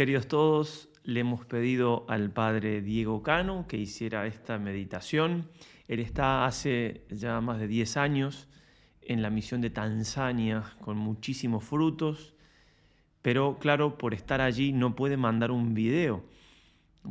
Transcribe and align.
Queridos 0.00 0.28
todos, 0.28 0.88
le 1.04 1.20
hemos 1.20 1.44
pedido 1.44 2.06
al 2.08 2.30
padre 2.30 2.80
Diego 2.80 3.22
Cano 3.22 3.66
que 3.68 3.76
hiciera 3.76 4.26
esta 4.26 4.58
meditación. 4.58 5.50
Él 5.88 6.00
está 6.00 6.46
hace 6.46 7.04
ya 7.10 7.42
más 7.42 7.58
de 7.58 7.68
10 7.68 7.98
años 7.98 8.48
en 9.02 9.20
la 9.20 9.28
misión 9.28 9.60
de 9.60 9.68
Tanzania 9.68 10.64
con 10.80 10.96
muchísimos 10.96 11.64
frutos, 11.64 12.34
pero 13.20 13.58
claro, 13.58 13.98
por 13.98 14.14
estar 14.14 14.40
allí 14.40 14.72
no 14.72 14.96
puede 14.96 15.18
mandar 15.18 15.50
un 15.50 15.74
video 15.74 16.24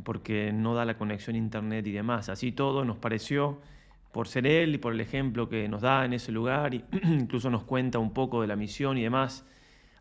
porque 0.02 0.50
no 0.52 0.74
da 0.74 0.84
la 0.84 0.98
conexión 0.98 1.36
a 1.36 1.38
internet 1.38 1.86
y 1.86 1.92
demás. 1.92 2.28
Así 2.28 2.50
todo 2.50 2.84
nos 2.84 2.96
pareció, 2.96 3.60
por 4.10 4.26
ser 4.26 4.48
él 4.48 4.74
y 4.74 4.78
por 4.78 4.94
el 4.94 5.00
ejemplo 5.00 5.48
que 5.48 5.68
nos 5.68 5.82
da 5.82 6.04
en 6.04 6.12
ese 6.12 6.32
lugar, 6.32 6.74
incluso 7.04 7.50
nos 7.50 7.62
cuenta 7.62 8.00
un 8.00 8.12
poco 8.12 8.40
de 8.40 8.48
la 8.48 8.56
misión 8.56 8.98
y 8.98 9.02
demás, 9.02 9.46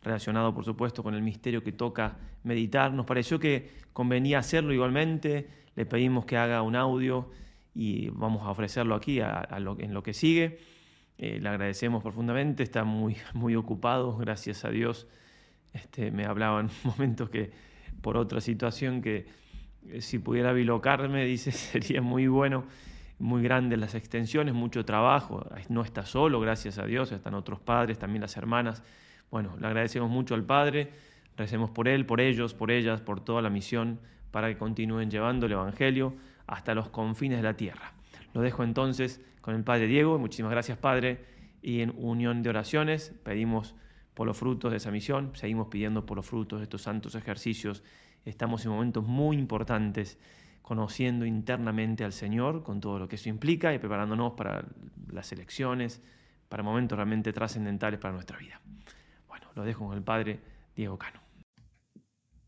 relacionado 0.02 0.54
por 0.54 0.66
supuesto 0.66 1.04
con 1.04 1.14
el 1.14 1.22
misterio 1.22 1.64
que 1.64 1.72
toca 1.72 2.18
meditar. 2.44 2.94
Nos 2.94 3.06
pareció 3.06 3.40
que 3.40 3.70
convenía 3.94 4.40
hacerlo 4.40 4.74
igualmente, 4.74 5.50
le 5.76 5.86
pedimos 5.86 6.26
que 6.26 6.38
haga 6.38 6.62
un 6.62 6.76
audio 6.76 7.30
y 7.74 8.10
vamos 8.10 8.44
a 8.44 8.50
ofrecerlo 8.50 8.96
aquí 8.96 9.20
en 9.20 9.94
lo 9.94 10.04
que 10.04 10.14
sigue. 10.14 10.60
Eh, 11.22 11.38
le 11.42 11.50
agradecemos 11.50 12.02
profundamente, 12.02 12.64
está 12.64 12.86
muy, 12.86 13.18
muy 13.34 13.56
ocupado, 13.56 14.16
gracias 14.16 14.64
a 14.64 14.70
Dios. 14.70 15.06
Este, 15.74 16.12
me 16.12 16.26
hablaba 16.26 16.62
en 16.62 16.70
momentos 16.86 17.30
que 17.30 17.52
por 18.02 18.16
otra 18.16 18.40
situación 18.40 19.02
que 19.02 19.28
eh, 19.90 20.02
si 20.02 20.18
pudiera 20.20 20.54
bilocarme, 20.54 21.26
dice, 21.26 21.52
sería 21.52 22.02
muy 22.02 22.28
bueno, 22.28 22.64
muy 23.20 23.44
grandes 23.44 23.78
las 23.80 23.96
extensiones, 23.96 24.54
mucho 24.54 24.86
trabajo. 24.86 25.46
No 25.68 25.82
está 25.84 26.06
solo, 26.06 26.40
gracias 26.40 26.78
a 26.78 26.86
Dios, 26.86 27.12
están 27.12 27.34
otros 27.34 27.60
padres, 27.60 28.00
también 28.00 28.22
las 28.22 28.38
hermanas 28.38 28.82
bueno, 29.32 29.56
le 29.60 29.68
agradecemos 29.68 30.10
mucho 30.10 30.36
al 30.36 30.44
Padre, 30.44 30.92
recemos 31.38 31.70
por 31.70 31.88
Él, 31.88 32.06
por 32.06 32.22
ellos, 32.22 32.54
por 32.54 32.72
ellas, 32.72 33.02
por 33.02 33.22
toda 33.22 33.42
la 33.42 33.50
misión, 33.50 34.00
para 34.32 34.48
que 34.48 34.58
continúen 34.58 35.10
llevando 35.10 35.46
el 35.46 35.54
Evangelio 35.54 36.16
hasta 36.48 36.74
los 36.74 36.90
confines 36.90 37.40
de 37.40 37.44
la 37.44 37.56
tierra. 37.56 37.94
Lo 38.34 38.42
dejo 38.42 38.64
entonces 38.64 39.22
con 39.42 39.56
el 39.56 39.64
Padre 39.64 39.88
Diego, 39.88 40.20
muchísimas 40.20 40.52
gracias 40.52 40.78
Padre, 40.78 41.26
y 41.62 41.82
en 41.82 41.94
unión 41.98 42.44
de 42.44 42.50
oraciones 42.50 43.14
pedimos 43.24 43.76
por 44.14 44.28
los 44.28 44.38
frutos 44.38 44.72
de 44.72 44.78
esa 44.78 44.92
misión, 44.92 45.32
seguimos 45.34 45.68
pidiendo 45.68 46.06
por 46.06 46.18
los 46.18 46.26
frutos 46.26 46.60
de 46.60 46.64
estos 46.64 46.82
santos 46.82 47.16
ejercicios, 47.16 47.84
estamos 48.26 48.66
en 48.66 48.72
momentos 48.72 49.06
muy 49.06 49.38
importantes 49.38 50.20
conociendo 50.62 51.26
internamente 51.26 52.04
al 52.04 52.14
Señor 52.14 52.64
con 52.64 52.80
todo 52.80 53.00
lo 53.00 53.08
que 53.08 53.16
eso 53.16 53.30
implica 53.30 53.74
y 53.74 53.80
preparándonos 53.80 54.34
para 54.34 54.66
las 55.12 55.32
elecciones, 55.32 56.02
para 56.48 56.64
momentos 56.64 56.96
realmente 56.96 57.34
trascendentales 57.34 58.00
para 58.00 58.14
nuestra 58.14 58.38
vida. 58.38 58.62
Lo 59.56 59.64
dejo 59.64 59.88
con 59.88 59.98
el 59.98 60.04
padre 60.04 60.40
Diego 60.76 60.98
Cano. 60.98 61.20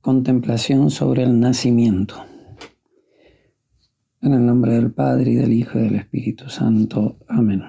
Contemplación 0.02 0.90
sobre 0.90 1.24
el 1.24 1.40
nacimiento. 1.40 2.16
En 4.22 4.34
el 4.34 4.46
nombre 4.46 4.74
del 4.74 4.92
Padre 4.92 5.32
y 5.32 5.36
del 5.36 5.52
Hijo 5.52 5.80
y 5.80 5.82
del 5.82 5.96
Espíritu 5.96 6.48
Santo. 6.50 7.18
Amén. 7.28 7.64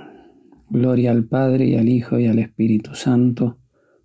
Gloria 0.68 1.10
al 1.10 1.24
Padre 1.24 1.66
y 1.66 1.76
al 1.76 1.88
Hijo 1.88 2.18
y 2.18 2.26
al 2.26 2.38
Espíritu 2.38 2.94
Santo, 2.94 3.58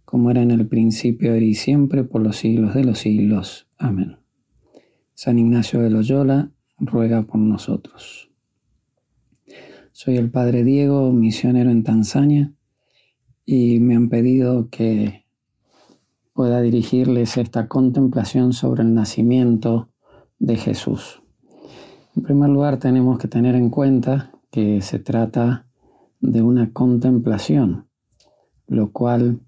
como 0.05 0.31
era 0.31 0.41
en 0.41 0.51
el 0.51 0.67
principio, 0.67 1.31
ahora 1.31 1.43
y 1.43 1.55
siempre, 1.55 2.03
por 2.03 2.21
los 2.21 2.37
siglos 2.37 2.73
de 2.73 2.85
los 2.85 2.99
siglos. 2.99 3.67
Amén. 3.77 4.17
San 5.13 5.39
Ignacio 5.39 5.81
de 5.81 5.89
Loyola, 5.89 6.51
ruega 6.77 7.23
por 7.23 7.39
nosotros. 7.39 8.29
Soy 9.91 10.17
el 10.17 10.29
Padre 10.29 10.63
Diego, 10.63 11.11
misionero 11.11 11.71
en 11.71 11.83
Tanzania, 11.83 12.53
y 13.49 13.79
me 13.79 13.95
han 13.95 14.09
pedido 14.09 14.69
que 14.69 15.25
pueda 16.33 16.61
dirigirles 16.61 17.37
esta 17.37 17.69
contemplación 17.69 18.51
sobre 18.51 18.83
el 18.83 18.93
nacimiento 18.93 19.87
de 20.37 20.57
Jesús. 20.57 21.23
En 22.15 22.23
primer 22.23 22.49
lugar, 22.49 22.77
tenemos 22.77 23.17
que 23.17 23.29
tener 23.29 23.55
en 23.55 23.69
cuenta 23.69 24.31
que 24.51 24.81
se 24.81 24.99
trata 24.99 25.65
de 26.19 26.41
una 26.41 26.73
contemplación, 26.73 27.87
lo 28.67 28.91
cual 28.91 29.39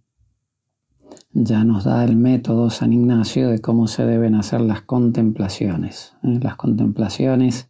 ya 1.34 1.66
nos 1.66 1.84
da 1.84 2.06
el 2.06 2.16
método 2.16 2.70
San 2.70 2.94
Ignacio 2.94 3.50
de 3.50 3.60
cómo 3.60 3.88
se 3.88 4.06
deben 4.06 4.34
hacer 4.34 4.62
las 4.62 4.82
contemplaciones. 4.82 6.14
¿eh? 6.24 6.40
Las 6.42 6.56
contemplaciones 6.56 7.69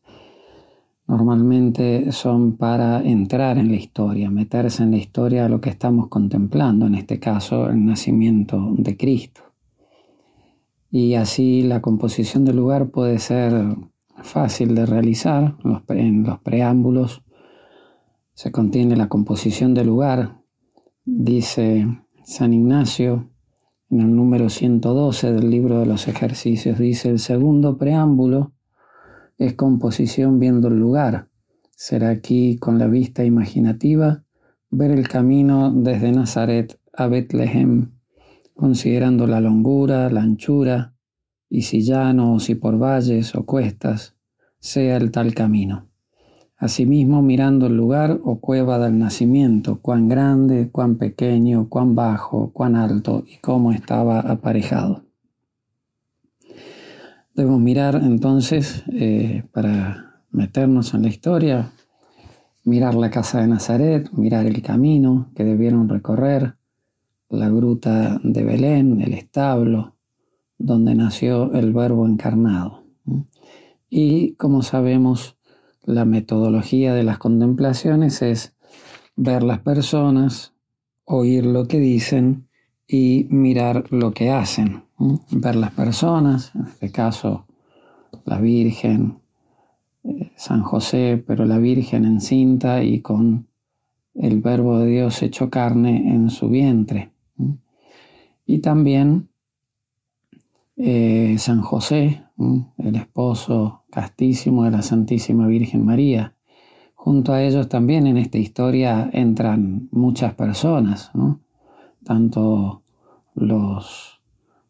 normalmente 1.09 2.11
son 2.11 2.55
para 2.55 3.03
entrar 3.03 3.57
en 3.57 3.69
la 3.69 3.77
historia, 3.77 4.29
meterse 4.29 4.83
en 4.83 4.91
la 4.91 4.97
historia 4.97 5.43
de 5.43 5.49
lo 5.49 5.59
que 5.59 5.71
estamos 5.71 6.07
contemplando, 6.07 6.85
en 6.85 6.93
este 6.93 7.19
caso 7.19 7.67
el 7.67 7.83
nacimiento 7.83 8.75
de 8.77 8.95
Cristo. 8.95 9.41
Y 10.91 11.15
así 11.15 11.63
la 11.63 11.81
composición 11.81 12.45
del 12.45 12.57
lugar 12.57 12.89
puede 12.89 13.17
ser 13.17 13.75
fácil 14.21 14.75
de 14.75 14.85
realizar. 14.85 15.55
En 15.87 16.23
los 16.23 16.39
preámbulos 16.41 17.23
se 18.35 18.51
contiene 18.51 18.95
la 18.95 19.09
composición 19.09 19.73
del 19.73 19.87
lugar. 19.87 20.43
Dice 21.05 21.87
San 22.23 22.53
Ignacio 22.53 23.31
en 23.89 24.01
el 24.01 24.15
número 24.15 24.49
112 24.49 25.33
del 25.33 25.49
libro 25.49 25.79
de 25.79 25.87
los 25.87 26.07
ejercicios, 26.07 26.77
dice 26.77 27.09
el 27.09 27.17
segundo 27.17 27.79
preámbulo 27.79 28.51
es 29.39 29.53
composición 29.55 30.37
viendo 30.37 30.67
el 30.67 30.77
lugar. 30.77 31.29
Será 31.71 32.09
aquí 32.09 32.57
con 32.57 32.77
la 32.77 32.87
vista 32.87 33.23
imaginativa 33.23 34.23
ver 34.69 34.91
el 34.91 35.07
camino 35.07 35.71
desde 35.71 36.11
Nazaret 36.11 36.77
a 36.93 37.07
Betlehem, 37.07 37.91
considerando 38.53 39.25
la 39.25 39.39
longura, 39.39 40.09
la 40.09 40.21
anchura, 40.21 40.93
y 41.49 41.63
si 41.63 41.81
llano 41.81 42.33
o 42.33 42.39
si 42.39 42.53
por 42.53 42.77
valles 42.77 43.33
o 43.33 43.45
cuestas 43.45 44.15
sea 44.59 44.97
el 44.97 45.09
tal 45.09 45.33
camino. 45.33 45.87
Asimismo, 46.57 47.21
mirando 47.21 47.67
el 47.67 47.77
lugar 47.77 48.19
o 48.21 48.41
cueva 48.41 48.77
del 48.77 48.99
nacimiento, 48.99 49.79
cuán 49.81 50.09
grande, 50.09 50.69
cuán 50.69 50.97
pequeño, 50.97 51.69
cuán 51.69 51.95
bajo, 51.95 52.51
cuán 52.51 52.75
alto 52.75 53.23
y 53.25 53.37
cómo 53.37 53.71
estaba 53.71 54.19
aparejado. 54.19 55.08
Debemos 57.39 57.61
mirar 57.61 57.95
entonces, 58.03 58.83
eh, 58.91 59.43
para 59.53 60.23
meternos 60.29 60.93
en 60.93 61.03
la 61.03 61.07
historia, 61.07 61.71
mirar 62.65 62.95
la 62.95 63.09
casa 63.09 63.39
de 63.39 63.47
Nazaret, 63.47 64.11
mirar 64.11 64.45
el 64.45 64.61
camino 64.61 65.31
que 65.33 65.45
debieron 65.45 65.87
recorrer, 65.87 66.57
la 67.29 67.47
gruta 67.47 68.19
de 68.25 68.43
Belén, 68.43 68.99
el 68.99 69.13
establo, 69.13 69.95
donde 70.57 70.95
nació 70.95 71.53
el 71.53 71.71
verbo 71.71 72.05
encarnado. 72.05 72.83
Y 73.89 74.33
como 74.33 74.61
sabemos, 74.61 75.37
la 75.85 76.03
metodología 76.03 76.93
de 76.93 77.03
las 77.03 77.19
contemplaciones 77.19 78.21
es 78.21 78.53
ver 79.15 79.43
las 79.43 79.59
personas, 79.59 80.55
oír 81.05 81.45
lo 81.45 81.69
que 81.69 81.79
dicen 81.79 82.48
y 82.91 83.27
mirar 83.29 83.85
lo 83.91 84.11
que 84.13 84.31
hacen 84.31 84.81
ver 85.29 85.55
las 85.55 85.71
personas, 85.71 86.51
en 86.55 86.63
este 86.63 86.91
caso 86.91 87.45
la 88.25 88.39
Virgen, 88.39 89.19
eh, 90.03 90.31
San 90.35 90.63
José, 90.63 91.23
pero 91.25 91.45
la 91.45 91.59
Virgen 91.59 92.05
encinta 92.05 92.83
y 92.83 93.01
con 93.01 93.47
el 94.15 94.41
Verbo 94.41 94.79
de 94.79 94.87
Dios 94.87 95.21
hecho 95.21 95.49
carne 95.49 96.13
en 96.13 96.31
su 96.31 96.49
vientre. 96.49 97.11
Y 98.45 98.59
también 98.59 99.29
eh, 100.75 101.35
San 101.37 101.61
José, 101.61 102.23
el 102.77 102.95
esposo 102.95 103.83
castísimo 103.91 104.63
de 104.63 104.71
la 104.71 104.81
Santísima 104.81 105.45
Virgen 105.45 105.85
María. 105.85 106.33
Junto 106.95 107.33
a 107.33 107.43
ellos 107.43 107.69
también 107.69 108.07
en 108.07 108.17
esta 108.17 108.39
historia 108.39 109.09
entran 109.13 109.87
muchas 109.91 110.33
personas, 110.33 111.11
tanto 112.03 112.83
los 113.35 114.21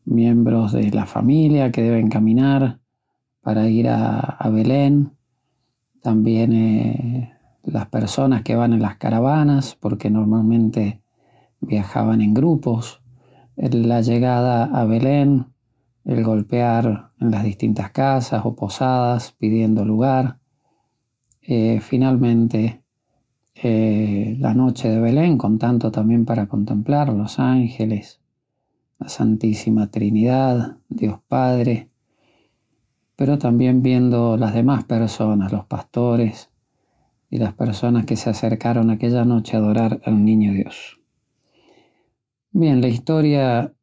miembros 0.05 0.71
de 0.71 0.91
la 0.91 1.05
familia 1.05 1.71
que 1.71 1.81
deben 1.81 2.09
caminar 2.09 2.79
para 3.41 3.67
ir 3.67 3.87
a, 3.89 4.49
Belén, 4.51 5.13
también 6.01 6.53
eh, 6.53 7.33
las 7.63 7.87
personas 7.87 8.43
que 8.43 8.55
van 8.55 8.73
en 8.73 8.81
las 8.81 8.97
caravanas, 8.97 9.75
porque 9.79 10.09
normalmente 10.09 11.01
viajaban 11.61 12.21
en 12.21 12.33
grupos, 12.33 13.01
la 13.55 14.01
llegada 14.01 14.65
a 14.65 14.85
Belén, 14.85 15.47
el 16.05 16.23
golpear 16.23 17.11
en 17.19 17.31
las 17.31 17.43
distintas 17.43 17.91
casas 17.91 18.45
o 18.45 18.55
posadas 18.55 19.33
pidiendo 19.37 19.85
lugar, 19.85 20.39
eh, 21.41 21.79
finalmente 21.81 22.78
eh, 23.61 24.37
la 24.39 24.53
noche 24.53 24.89
de 24.89 25.01
Belén, 25.01 25.37
con 25.37 25.59
tanto 25.59 25.91
también 25.91 26.23
para 26.23 26.47
contemplar 26.47 27.09
los 27.09 27.39
ángeles, 27.39 28.21
la 28.99 29.09
Santísima 29.09 29.91
Trinidad, 29.91 30.77
Dios 30.87 31.19
Padre, 31.27 31.89
pero 33.17 33.37
también 33.37 33.81
viendo 33.81 34.37
las 34.37 34.53
demás 34.53 34.85
personas, 34.85 35.51
los 35.51 35.65
pastores 35.65 36.49
y 37.29 37.37
las 37.37 37.53
personas 37.53 38.05
que 38.05 38.15
se 38.15 38.29
acercaron 38.29 38.89
aquella 38.89 39.25
noche 39.25 39.57
a 39.57 39.59
adorar 39.59 39.99
al 40.05 40.23
Niño 40.23 40.53
Dios. 40.53 41.01
Bien, 42.51 42.79
la 42.79 42.87
historia 42.87 43.73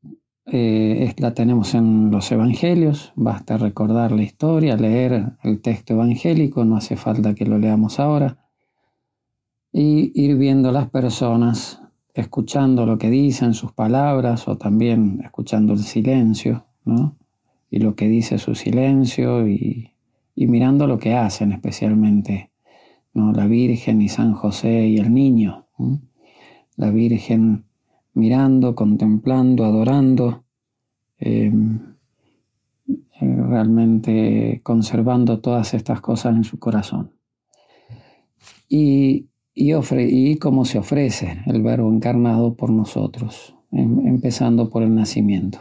eh, 0.47 1.15
la 1.19 1.35
tenemos 1.35 1.75
en 1.75 2.11
los 2.11 2.33
evangelios, 2.33 3.13
basta 3.15 3.59
recordar 3.59 4.13
la 4.13 4.23
historia, 4.23 4.77
leer 4.77 5.35
el 5.43 5.61
texto 5.61 5.93
evangélico, 5.93 6.65
no 6.65 6.77
hace 6.77 6.97
falta 6.97 7.35
que 7.35 7.45
lo 7.45 7.59
leamos 7.59 8.01
ahora, 8.01 8.46
y 9.79 10.11
ir 10.15 10.39
viendo 10.39 10.73
las 10.73 10.89
personas, 10.89 11.83
escuchando 12.15 12.87
lo 12.87 12.97
que 12.97 13.11
dicen, 13.11 13.53
sus 13.53 13.73
palabras, 13.73 14.49
o 14.49 14.57
también 14.57 15.21
escuchando 15.23 15.75
el 15.75 15.81
silencio. 15.81 16.65
Y 17.71 17.81
lo 17.81 17.95
que 17.95 18.09
dice 18.09 18.39
su 18.39 18.55
silencio, 18.55 19.47
y, 19.47 19.93
mirando 20.35 20.87
lo 20.87 20.99
que 20.99 21.13
hacen 21.13 21.53
especialmente, 21.53 22.53
¿no? 23.13 23.33
La 23.33 23.47
Virgen 23.47 24.01
y 24.01 24.09
San 24.09 24.33
José 24.33 24.87
y 24.87 24.97
el 24.97 25.13
niño, 25.13 25.67
la 26.77 26.91
Virgen 26.91 27.67
mirando, 28.15 28.75
contemplando, 28.75 29.67
adorando, 29.67 30.45
em, 31.19 31.97
eh, 32.87 33.37
realmente 33.47 34.63
conservando 34.63 35.41
todas 35.41 35.75
estas 35.75 36.01
cosas 36.01 36.35
en 36.35 36.45
su 36.45 36.59
corazón. 36.59 37.13
Y, 38.71 39.27
y, 39.57 39.73
y 39.73 40.37
cómo 40.37 40.67
se 40.67 40.79
ofrece 40.79 41.39
el 41.47 41.63
verbo 41.63 41.91
encarnado 41.91 42.55
por 42.55 42.71
nosotros, 42.71 43.57
em, 43.73 44.07
empezando 44.07 44.69
por 44.69 44.83
el 44.83 44.95
nacimiento. 44.95 45.59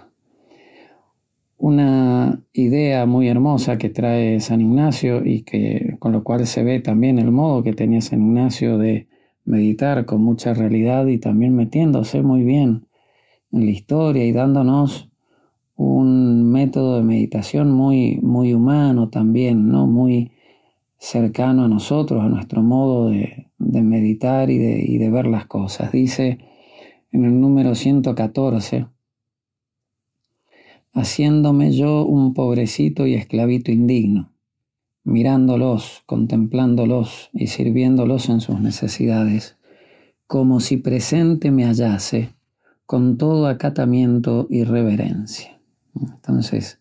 Una 1.57 2.43
idea 2.51 3.05
muy 3.05 3.29
hermosa 3.29 3.77
que 3.77 3.89
trae 3.89 4.41
San 4.41 4.59
Ignacio 4.59 5.25
y 5.25 5.43
que 5.43 5.95
con 5.99 6.11
lo 6.11 6.23
cual 6.23 6.45
se 6.45 6.63
ve 6.63 6.81
también 6.81 7.17
el 7.17 7.31
modo 7.31 7.63
que 7.63 7.71
tenía 7.71 8.01
San 8.01 8.21
Ignacio 8.21 8.77
de 8.77 9.07
meditar 9.45 10.05
con 10.05 10.21
mucha 10.21 10.53
realidad 10.53 11.07
y 11.07 11.17
también 11.17 11.55
metiéndose 11.55 12.21
muy 12.21 12.43
bien 12.43 12.87
en 13.53 13.65
la 13.65 13.71
historia 13.71 14.25
y 14.25 14.33
dándonos 14.33 15.09
un 15.77 16.51
método 16.51 16.97
de 16.97 17.03
meditación 17.03 17.71
muy, 17.71 18.19
muy 18.21 18.53
humano 18.53 19.09
también, 19.09 19.69
¿no? 19.69 19.87
muy 19.87 20.31
cercano 20.97 21.63
a 21.63 21.67
nosotros, 21.67 22.21
a 22.21 22.29
nuestro 22.29 22.61
modo 22.61 23.09
de, 23.09 23.45
meditar 23.81 24.49
y 24.49 24.57
de, 24.57 24.83
y 24.85 24.97
de 24.97 25.09
ver 25.09 25.27
las 25.27 25.45
cosas. 25.45 25.91
Dice 25.91 26.39
en 27.11 27.25
el 27.25 27.39
número 27.39 27.75
114, 27.75 28.87
haciéndome 30.93 31.71
yo 31.71 32.05
un 32.05 32.33
pobrecito 32.33 33.05
y 33.07 33.15
esclavito 33.15 33.71
indigno 33.71 34.31
mirándolos, 35.05 36.03
contemplándolos 36.07 37.29
y 37.31 37.47
sirviéndolos 37.47 38.27
en 38.27 38.41
sus 38.41 38.59
necesidades, 38.59 39.55
como 40.27 40.59
si 40.59 40.77
presente 40.77 41.51
me 41.51 41.63
hallase 41.63 42.33
con 42.85 43.17
todo 43.17 43.47
acatamiento 43.47 44.47
y 44.49 44.63
reverencia. 44.63 45.61
Entonces, 45.95 46.79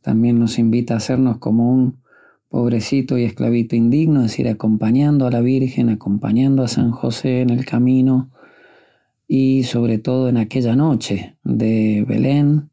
también 0.00 0.40
nos 0.40 0.58
invita 0.58 0.94
a 0.94 0.96
hacernos 0.96 1.38
como 1.38 1.70
un 1.70 1.98
pobrecito 2.48 3.18
y 3.18 3.24
esclavito 3.24 3.76
indigno, 3.76 4.20
es 4.20 4.30
decir, 4.30 4.48
acompañando 4.48 5.26
a 5.26 5.30
la 5.30 5.40
Virgen, 5.40 5.88
acompañando 5.88 6.62
a 6.62 6.68
San 6.68 6.90
José 6.90 7.40
en 7.40 7.50
el 7.50 7.64
camino 7.64 8.30
y 9.28 9.64
sobre 9.64 9.98
todo 9.98 10.28
en 10.28 10.36
aquella 10.36 10.76
noche 10.76 11.36
de 11.42 12.04
Belén, 12.06 12.70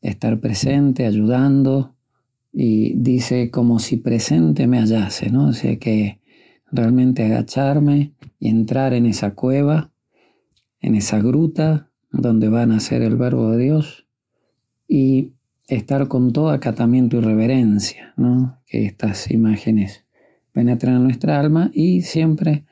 estar 0.00 0.40
presente, 0.40 1.06
ayudando, 1.06 1.94
y 2.52 2.94
dice 2.94 3.50
como 3.50 3.78
si 3.78 3.96
presente 3.96 4.66
me 4.66 4.78
hallase, 4.78 5.30
¿no? 5.30 5.48
O 5.48 5.52
sea 5.52 5.78
que 5.78 6.20
realmente 6.70 7.24
agacharme 7.24 8.12
y 8.38 8.48
entrar 8.48 8.94
en 8.94 9.06
esa 9.06 9.34
cueva, 9.34 9.90
en 10.80 10.94
esa 10.94 11.20
gruta 11.20 11.90
donde 12.10 12.48
va 12.48 12.62
a 12.62 12.66
nacer 12.66 13.02
el 13.02 13.16
verbo 13.16 13.50
de 13.50 13.64
Dios 13.64 14.06
y 14.88 15.32
estar 15.70 16.08
con 16.08 16.32
todo 16.32 16.50
acatamiento 16.50 17.16
y 17.16 17.20
reverencia, 17.20 18.12
¿no? 18.16 18.58
Que 18.66 18.86
estas 18.86 19.30
imágenes 19.30 20.04
penetren 20.52 20.96
en 20.96 21.04
nuestra 21.04 21.38
alma 21.38 21.70
y 21.72 22.02
siempre 22.02 22.64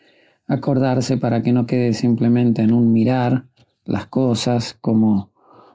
acordarse 0.47 1.17
para 1.17 1.43
que 1.43 1.53
no 1.53 1.67
quede 1.67 1.93
simplemente 1.95 2.63
en 2.63 2.73
un 2.73 2.93
mirar 2.93 3.47
las 3.85 4.07
cosas 4.07 4.77
como, 4.81 5.31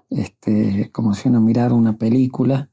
este, 0.10 0.90
como 0.92 1.14
si 1.14 1.30
uno 1.30 1.40
mirara 1.40 1.74
una 1.74 1.98
película, 1.98 2.70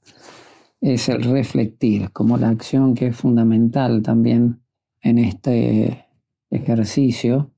es 0.81 1.09
el 1.09 1.23
reflectir, 1.23 2.11
como 2.11 2.37
la 2.37 2.49
acción 2.49 2.95
que 2.95 3.09
es 3.09 3.17
fundamental 3.17 4.03
también 4.03 4.61
en 5.03 5.19
este 5.19 6.07
ejercicio, 6.51 7.51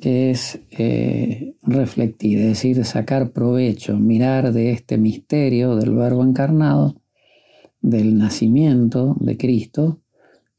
que 0.00 0.30
es 0.30 0.60
eh, 0.70 1.56
reflectir, 1.62 2.38
es 2.38 2.46
decir, 2.46 2.84
sacar 2.84 3.32
provecho, 3.32 3.98
mirar 3.98 4.52
de 4.52 4.72
este 4.72 4.96
misterio 4.96 5.76
del 5.76 5.94
Verbo 5.94 6.24
encarnado, 6.24 7.02
del 7.82 8.16
nacimiento 8.16 9.16
de 9.20 9.36
Cristo 9.36 10.00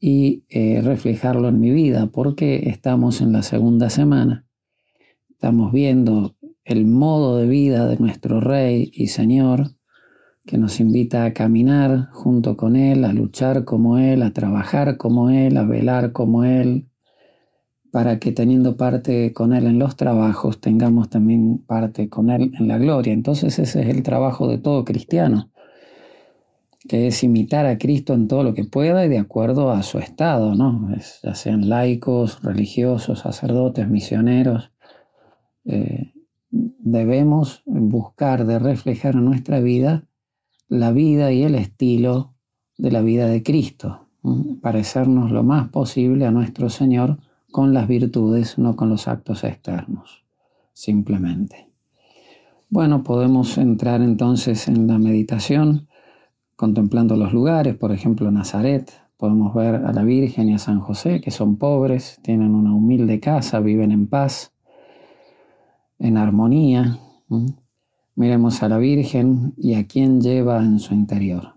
y 0.00 0.44
eh, 0.48 0.80
reflejarlo 0.80 1.48
en 1.48 1.60
mi 1.60 1.70
vida, 1.70 2.06
porque 2.06 2.68
estamos 2.68 3.20
en 3.20 3.32
la 3.32 3.42
segunda 3.42 3.90
semana, 3.90 4.46
estamos 5.30 5.72
viendo 5.72 6.36
el 6.64 6.86
modo 6.86 7.36
de 7.36 7.46
vida 7.46 7.88
de 7.88 7.96
nuestro 7.96 8.40
Rey 8.40 8.90
y 8.94 9.08
Señor, 9.08 9.72
que 10.46 10.58
nos 10.58 10.80
invita 10.80 11.24
a 11.24 11.32
caminar 11.32 12.08
junto 12.12 12.56
con 12.56 12.76
Él, 12.76 13.04
a 13.04 13.12
luchar 13.12 13.64
como 13.64 13.98
Él, 13.98 14.22
a 14.22 14.32
trabajar 14.32 14.96
como 14.96 15.30
Él, 15.30 15.56
a 15.56 15.64
velar 15.64 16.12
como 16.12 16.44
Él, 16.44 16.88
para 17.92 18.18
que 18.18 18.32
teniendo 18.32 18.78
parte 18.78 19.34
con 19.34 19.52
Él 19.52 19.66
en 19.66 19.78
los 19.78 19.96
trabajos, 19.96 20.62
tengamos 20.62 21.10
también 21.10 21.58
parte 21.58 22.08
con 22.08 22.30
Él 22.30 22.50
en 22.58 22.66
la 22.66 22.78
gloria. 22.78 23.12
Entonces 23.12 23.58
ese 23.58 23.82
es 23.82 23.88
el 23.88 24.02
trabajo 24.02 24.48
de 24.48 24.56
todo 24.56 24.82
cristiano, 24.86 25.50
que 26.88 27.06
es 27.08 27.22
imitar 27.22 27.66
a 27.66 27.76
Cristo 27.76 28.14
en 28.14 28.28
todo 28.28 28.44
lo 28.44 28.54
que 28.54 28.64
pueda 28.64 29.04
y 29.04 29.10
de 29.10 29.18
acuerdo 29.18 29.70
a 29.70 29.82
su 29.82 29.98
estado, 29.98 30.54
¿no? 30.54 30.88
ya 31.22 31.34
sean 31.34 31.68
laicos, 31.68 32.42
religiosos, 32.42 33.20
sacerdotes, 33.20 33.86
misioneros. 33.86 34.72
Eh, 35.66 36.14
debemos 36.50 37.62
buscar 37.66 38.46
de 38.46 38.58
reflejar 38.58 39.16
en 39.16 39.26
nuestra 39.26 39.60
vida 39.60 40.08
la 40.70 40.92
vida 40.92 41.30
y 41.30 41.42
el 41.42 41.56
estilo 41.56 42.32
de 42.78 42.90
la 42.90 43.02
vida 43.02 43.26
de 43.26 43.42
Cristo, 43.42 44.08
parecernos 44.62 45.30
lo 45.30 45.42
más 45.42 45.68
posible 45.68 46.24
a 46.24 46.30
nuestro 46.30 46.70
Señor 46.70 47.18
con 47.52 47.72
las 47.72 47.86
virtudes, 47.86 48.58
no 48.58 48.74
con 48.74 48.88
los 48.88 49.06
actos 49.06 49.44
externos, 49.44 50.24
simplemente. 50.72 51.68
Bueno, 52.68 53.04
podemos 53.04 53.58
entrar 53.58 54.02
entonces 54.02 54.66
en 54.66 54.88
la 54.88 54.98
meditación 54.98 55.86
contemplando 56.56 57.16
los 57.16 57.32
lugares, 57.32 57.76
por 57.76 57.92
ejemplo 57.92 58.30
Nazaret, 58.30 58.90
podemos 59.16 59.54
ver 59.54 59.76
a 59.76 59.92
la 59.92 60.02
Virgen 60.02 60.48
y 60.48 60.54
a 60.54 60.58
San 60.58 60.80
José, 60.80 61.20
que 61.20 61.30
son 61.30 61.56
pobres, 61.56 62.18
tienen 62.22 62.54
una 62.54 62.74
humilde 62.74 63.20
casa, 63.20 63.60
viven 63.60 63.92
en 63.92 64.08
paz, 64.08 64.52
en 66.00 66.16
armonía. 66.16 66.98
Miremos 68.16 68.62
a 68.64 68.68
la 68.68 68.78
Virgen 68.78 69.54
y 69.56 69.74
a 69.74 69.86
quien 69.86 70.20
lleva 70.20 70.58
en 70.58 70.80
su 70.80 70.94
interior. 70.94 71.54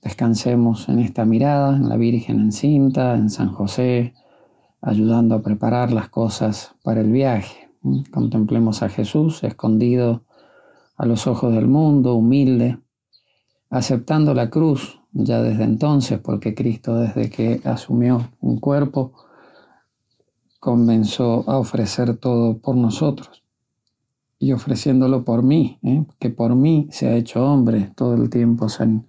Descansemos 0.00 0.88
en 0.88 1.00
esta 1.00 1.26
mirada, 1.26 1.76
en 1.76 1.88
la 1.88 1.96
Virgen 1.96 2.40
encinta, 2.40 3.14
en 3.14 3.28
San 3.28 3.52
José, 3.52 4.14
ayudando 4.82 5.34
a 5.34 5.42
preparar 5.42 5.92
las 5.92 6.08
cosas 6.08 6.74
para 6.82 7.00
el 7.00 7.10
viaje. 7.12 7.70
Contemplemos 8.10 8.82
a 8.82 8.88
Jesús 8.88 9.42
escondido 9.44 10.24
a 10.96 11.06
los 11.06 11.26
ojos 11.26 11.54
del 11.54 11.66
mundo, 11.66 12.14
humilde, 12.14 12.78
aceptando 13.70 14.34
la 14.34 14.50
cruz 14.50 15.00
ya 15.12 15.42
desde 15.42 15.64
entonces, 15.64 16.18
porque 16.18 16.54
Cristo 16.54 16.96
desde 16.96 17.30
que 17.30 17.60
asumió 17.64 18.30
un 18.40 18.58
cuerpo, 18.58 19.12
comenzó 20.60 21.48
a 21.48 21.58
ofrecer 21.58 22.16
todo 22.16 22.58
por 22.58 22.76
nosotros 22.76 23.42
y 24.38 24.52
ofreciéndolo 24.52 25.24
por 25.24 25.42
mí, 25.42 25.78
¿eh? 25.82 26.04
que 26.18 26.30
por 26.30 26.54
mí 26.54 26.88
se 26.90 27.08
ha 27.08 27.16
hecho 27.16 27.44
hombre. 27.44 27.92
Todo 27.94 28.14
el 28.14 28.30
tiempo 28.30 28.68
San 28.68 29.06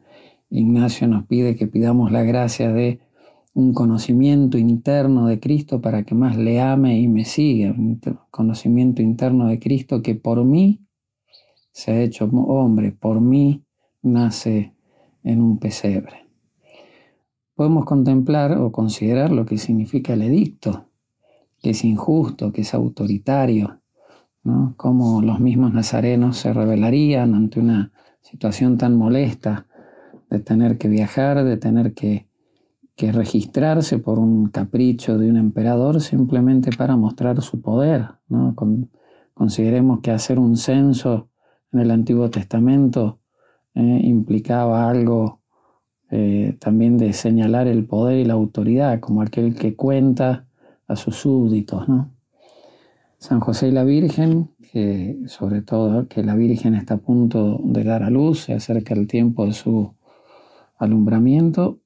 Ignacio 0.50 1.08
nos 1.08 1.26
pide 1.26 1.56
que 1.56 1.68
pidamos 1.68 2.12
la 2.12 2.24
gracia 2.24 2.72
de 2.72 3.00
un 3.54 3.74
conocimiento 3.74 4.58
interno 4.58 5.28
de 5.28 5.40
Cristo 5.40 5.82
para 5.82 6.04
que 6.04 6.16
más 6.16 6.38
le 6.38 6.62
ame 6.62 7.00
y 7.00 7.08
me 7.08 7.26
siga, 7.26 7.72
un 7.72 8.00
conocimiento 8.30 9.02
interno 9.02 9.48
de 9.48 9.60
Cristo 9.60 10.02
que 10.02 10.16
por 10.16 10.44
mí 10.46 10.82
se 11.72 11.92
ha 11.92 12.02
hecho 12.02 12.26
hombre, 12.26 12.92
por 12.92 13.20
mí 13.20 13.64
nace 14.02 14.74
en 15.24 15.42
un 15.42 15.58
pesebre. 15.58 16.28
Podemos 17.56 17.86
contemplar 17.86 18.58
o 18.58 18.72
considerar 18.72 19.32
lo 19.32 19.46
que 19.46 19.58
significa 19.58 20.14
el 20.14 20.24
edicto, 20.24 20.88
que 21.62 21.72
es 21.72 21.84
injusto, 21.84 22.52
que 22.52 22.62
es 22.62 22.74
autoritario, 22.74 23.82
¿no? 24.44 24.74
Cómo 24.78 25.22
los 25.22 25.40
mismos 25.40 25.74
nazarenos 25.74 26.38
se 26.38 26.54
rebelarían 26.54 27.36
ante 27.36 27.60
una 27.60 27.92
situación 28.22 28.78
tan 28.78 28.98
molesta 28.98 29.68
de 30.30 30.40
tener 30.40 30.78
que 30.78 30.88
viajar, 30.88 31.44
de 31.44 31.58
tener 31.58 31.94
que, 31.94 32.31
registrarse 33.10 33.98
por 33.98 34.20
un 34.20 34.50
capricho 34.50 35.18
de 35.18 35.30
un 35.30 35.38
emperador 35.38 36.02
simplemente 36.02 36.70
para 36.78 36.96
mostrar 36.98 37.42
su 37.42 37.62
poder. 37.62 38.10
¿no? 38.28 38.54
consideremos 39.34 40.02
que 40.02 40.12
hacer 40.12 40.38
un 40.38 40.58
censo 40.58 41.30
en 41.72 41.80
el 41.80 41.92
Antiguo 41.92 42.30
Testamento 42.30 43.20
eh, 43.74 44.02
implicaba 44.04 44.90
algo 44.90 45.42
eh, 46.12 46.58
también 46.60 46.98
de 46.98 47.14
señalar 47.14 47.68
el 47.68 47.86
poder 47.86 48.20
y 48.20 48.26
la 48.26 48.34
autoridad 48.34 49.00
como 49.00 49.22
aquel 49.22 49.56
que 49.56 49.76
cuenta 49.76 50.46
a 50.88 50.96
sus 50.98 51.16
súbditos. 51.16 51.88
¿no? 51.88 52.12
San 53.18 53.40
José 53.40 53.70
y 53.70 53.72
la 53.72 53.86
Virgen, 53.86 54.52
que 54.72 55.20
sobre 55.28 55.62
todo 55.62 56.08
que 56.08 56.24
la 56.24 56.36
Virgen 56.36 56.76
está 56.76 56.96
a 56.96 56.98
punto 56.98 57.62
de 57.64 57.84
dar 57.84 58.04
a 58.04 58.10
luz, 58.10 58.42
se 58.42 58.54
acerca 58.54 58.94
el 58.94 59.08
tiempo 59.08 59.46
de 59.46 59.54
su 59.54 59.94
alumbramiento, 60.78 61.80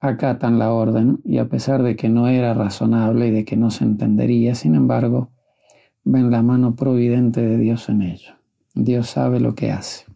acatan 0.00 0.58
la 0.58 0.72
orden 0.72 1.20
y 1.24 1.38
a 1.38 1.48
pesar 1.48 1.82
de 1.82 1.94
que 1.94 2.08
no 2.08 2.26
era 2.26 2.54
razonable 2.54 3.28
y 3.28 3.30
de 3.30 3.44
que 3.44 3.56
no 3.56 3.70
se 3.70 3.84
entendería, 3.84 4.54
sin 4.54 4.74
embargo, 4.74 5.30
ven 6.04 6.30
la 6.30 6.42
mano 6.42 6.74
providente 6.74 7.42
de 7.42 7.58
Dios 7.58 7.88
en 7.88 8.02
ello. 8.02 8.32
Dios 8.74 9.10
sabe 9.10 9.40
lo 9.40 9.54
que 9.54 9.70
hace. 9.70 10.06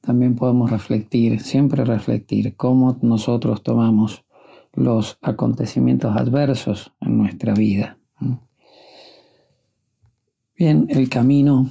También 0.00 0.36
podemos 0.36 0.70
reflectir, 0.70 1.40
siempre 1.40 1.84
reflectir, 1.84 2.56
cómo 2.56 2.96
nosotros 3.02 3.62
tomamos 3.62 4.24
los 4.72 5.18
acontecimientos 5.20 6.16
adversos 6.16 6.92
en 7.00 7.18
nuestra 7.18 7.52
vida. 7.52 7.98
Bien, 10.56 10.86
el 10.88 11.08
camino 11.08 11.68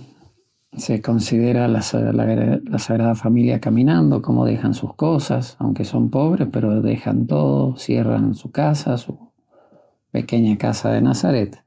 se 0.77 1.01
considera 1.01 1.67
la, 1.67 1.81
la, 1.81 2.79
Sagrada 2.79 3.15
Familia 3.15 3.59
caminando, 3.59 4.21
como 4.21 4.45
dejan 4.45 4.73
sus 4.73 4.93
cosas, 4.93 5.55
aunque 5.59 5.85
son 5.85 6.09
pobres, 6.09 6.47
pero 6.51 6.81
dejan 6.81 7.25
todo, 7.27 7.75
cierran 7.77 8.35
su 8.35 8.51
casa, 8.51 8.97
su 8.97 9.31
pequeña 10.11 10.57
casa 10.57 10.91
de 10.91 11.01
Nazaret. 11.01 11.63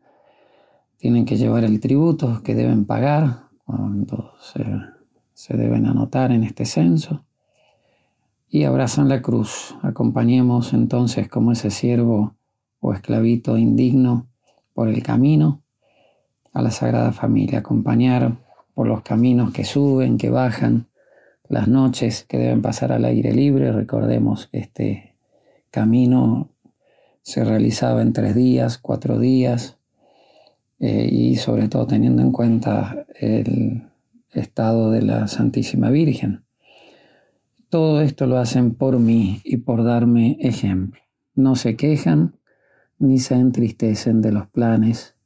Tienen 0.98 1.24
que 1.24 1.36
llevar 1.36 1.64
el 1.64 1.80
tributo 1.80 2.42
que 2.42 2.54
deben 2.54 2.84
pagar 2.84 3.48
cuando 3.64 4.34
se, 4.40 4.64
se 5.34 5.56
deben 5.56 5.86
anotar 5.86 6.30
en 6.30 6.44
este 6.44 6.64
censo. 6.64 7.24
Y 8.48 8.64
abrazan 8.64 9.08
la 9.08 9.22
cruz. 9.22 9.76
Acompañemos 9.82 10.72
entonces 10.72 11.28
como 11.28 11.52
ese 11.52 11.70
siervo 11.70 12.34
o 12.80 12.94
esclavito 12.94 13.56
indigno 13.56 14.26
por 14.74 14.88
el 14.88 15.02
camino 15.02 15.62
a 16.52 16.62
la 16.62 16.70
Sagrada 16.70 17.12
Familia, 17.12 17.60
acompañar 17.60 18.49
por 18.80 18.88
los 18.88 19.02
caminos 19.02 19.52
que 19.52 19.66
suben, 19.66 20.16
que 20.16 20.30
bajan, 20.30 20.86
las 21.50 21.68
noches 21.68 22.24
que 22.26 22.38
deben 22.38 22.62
pasar 22.62 22.92
al 22.92 23.04
aire 23.04 23.30
libre. 23.30 23.72
Recordemos 23.72 24.46
que 24.46 24.56
este 24.56 25.16
camino 25.70 26.48
se 27.20 27.44
realizaba 27.44 28.00
en 28.00 28.14
tres 28.14 28.34
días, 28.34 28.78
cuatro 28.78 29.18
días, 29.18 29.76
eh, 30.78 31.06
y 31.12 31.36
sobre 31.36 31.68
todo 31.68 31.86
teniendo 31.86 32.22
en 32.22 32.32
cuenta 32.32 33.04
el 33.16 33.82
estado 34.32 34.90
de 34.90 35.02
la 35.02 35.28
Santísima 35.28 35.90
Virgen. 35.90 36.42
Todo 37.68 38.00
esto 38.00 38.26
lo 38.26 38.38
hacen 38.38 38.74
por 38.74 38.98
mí 38.98 39.42
y 39.44 39.58
por 39.58 39.84
darme 39.84 40.38
ejemplo. 40.40 41.02
No 41.34 41.54
se 41.54 41.76
quejan 41.76 42.38
ni 42.98 43.18
se 43.18 43.34
entristecen 43.34 44.22
de 44.22 44.32
los 44.32 44.46
planes 44.46 45.16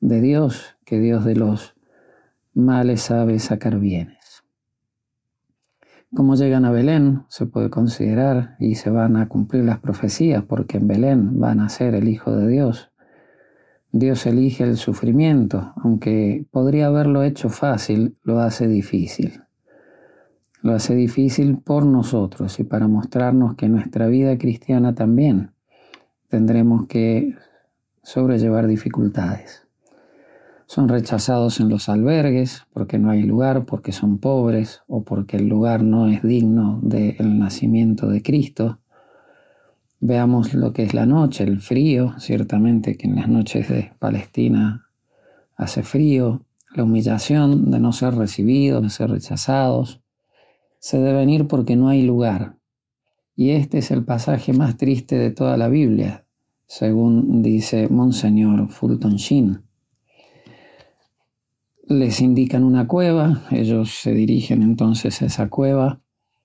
de 0.00 0.20
Dios, 0.20 0.74
que 0.84 0.98
Dios 0.98 1.24
de 1.24 1.36
los 1.36 1.77
males 2.58 3.02
sabe 3.02 3.38
sacar 3.38 3.78
bienes. 3.78 4.42
Como 6.12 6.34
llegan 6.34 6.64
a 6.64 6.72
Belén, 6.72 7.22
se 7.28 7.46
puede 7.46 7.70
considerar 7.70 8.56
y 8.58 8.74
se 8.74 8.90
van 8.90 9.16
a 9.16 9.28
cumplir 9.28 9.62
las 9.62 9.78
profecías, 9.78 10.42
porque 10.42 10.78
en 10.78 10.88
Belén 10.88 11.38
van 11.38 11.60
a 11.60 11.68
ser 11.68 11.94
el 11.94 12.08
Hijo 12.08 12.34
de 12.34 12.48
Dios. 12.48 12.90
Dios 13.92 14.26
elige 14.26 14.64
el 14.64 14.76
sufrimiento, 14.76 15.72
aunque 15.76 16.46
podría 16.50 16.88
haberlo 16.88 17.22
hecho 17.22 17.48
fácil, 17.48 18.16
lo 18.24 18.40
hace 18.40 18.66
difícil. 18.66 19.44
Lo 20.60 20.72
hace 20.72 20.96
difícil 20.96 21.58
por 21.58 21.86
nosotros 21.86 22.58
y 22.58 22.64
para 22.64 22.88
mostrarnos 22.88 23.54
que 23.54 23.68
nuestra 23.68 24.08
vida 24.08 24.36
cristiana 24.36 24.96
también 24.96 25.52
tendremos 26.28 26.88
que 26.88 27.36
sobrellevar 28.02 28.66
dificultades 28.66 29.67
son 30.68 30.86
rechazados 30.86 31.60
en 31.60 31.70
los 31.70 31.88
albergues 31.88 32.66
porque 32.74 32.98
no 32.98 33.08
hay 33.08 33.22
lugar, 33.22 33.64
porque 33.64 33.90
son 33.90 34.18
pobres 34.18 34.82
o 34.86 35.02
porque 35.02 35.38
el 35.38 35.48
lugar 35.48 35.82
no 35.82 36.08
es 36.08 36.22
digno 36.22 36.78
del 36.82 37.38
nacimiento 37.38 38.06
de 38.06 38.22
Cristo. 38.22 38.78
Veamos 39.98 40.52
lo 40.52 40.74
que 40.74 40.82
es 40.82 40.92
la 40.92 41.06
noche, 41.06 41.44
el 41.44 41.60
frío, 41.60 42.14
ciertamente 42.18 42.98
que 42.98 43.06
en 43.06 43.16
las 43.16 43.28
noches 43.28 43.66
de 43.70 43.92
Palestina 43.98 44.90
hace 45.56 45.82
frío, 45.82 46.42
la 46.74 46.84
humillación 46.84 47.70
de 47.70 47.80
no 47.80 47.94
ser 47.94 48.14
recibidos, 48.14 48.82
de 48.82 48.90
ser 48.90 49.08
rechazados, 49.08 50.02
se 50.80 50.98
deben 50.98 51.30
ir 51.30 51.48
porque 51.48 51.76
no 51.76 51.88
hay 51.88 52.02
lugar. 52.02 52.56
Y 53.34 53.52
este 53.52 53.78
es 53.78 53.90
el 53.90 54.04
pasaje 54.04 54.52
más 54.52 54.76
triste 54.76 55.16
de 55.16 55.30
toda 55.30 55.56
la 55.56 55.68
Biblia, 55.68 56.26
según 56.66 57.42
dice 57.42 57.88
Monseñor 57.88 58.68
Fulton 58.68 59.16
Sheen 59.16 59.67
les 61.88 62.20
indican 62.20 62.64
una 62.64 62.86
cueva, 62.86 63.44
ellos 63.50 64.00
se 64.02 64.12
dirigen 64.12 64.62
entonces 64.62 65.22
a 65.22 65.26
esa 65.26 65.48
cueva 65.48 66.00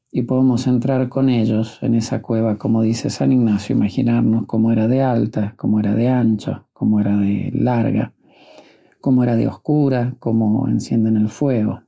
y 0.10 0.22
podemos 0.22 0.68
entrar 0.68 1.10
con 1.10 1.30
ellos 1.30 1.80
en 1.82 1.96
esa 1.96 2.22
cueva, 2.22 2.58
como 2.58 2.82
dice 2.82 3.10
San 3.10 3.34
Ignacio, 3.34 3.76
imaginarnos 3.76 4.46
cómo 4.46 4.72
era 4.72 4.88
de 4.88 5.02
alta, 5.02 5.54
cómo 5.58 5.82
era 5.82 5.96
de 5.96 6.08
ancha, 6.08 6.66
cómo 6.72 7.02
era 7.02 7.18
de 7.18 7.52
larga, 7.54 8.14
cómo 9.02 9.24
era 9.24 9.36
de 9.36 9.48
oscura, 9.48 10.16
cómo 10.20 10.68
encienden 10.70 11.18
el 11.18 11.28
fuego. 11.28 11.82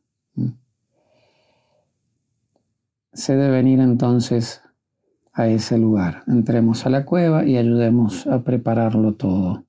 Se 3.14 3.38
deben 3.38 3.68
ir 3.70 3.80
entonces 3.80 4.62
a 5.32 5.48
ese 5.48 5.78
lugar. 5.78 6.24
Entremos 6.28 6.86
a 6.86 6.90
la 6.90 7.06
cueva 7.06 7.46
y 7.46 7.56
ayudemos 7.56 8.28
a 8.28 8.44
prepararlo 8.44 9.14
todo. 9.14 9.64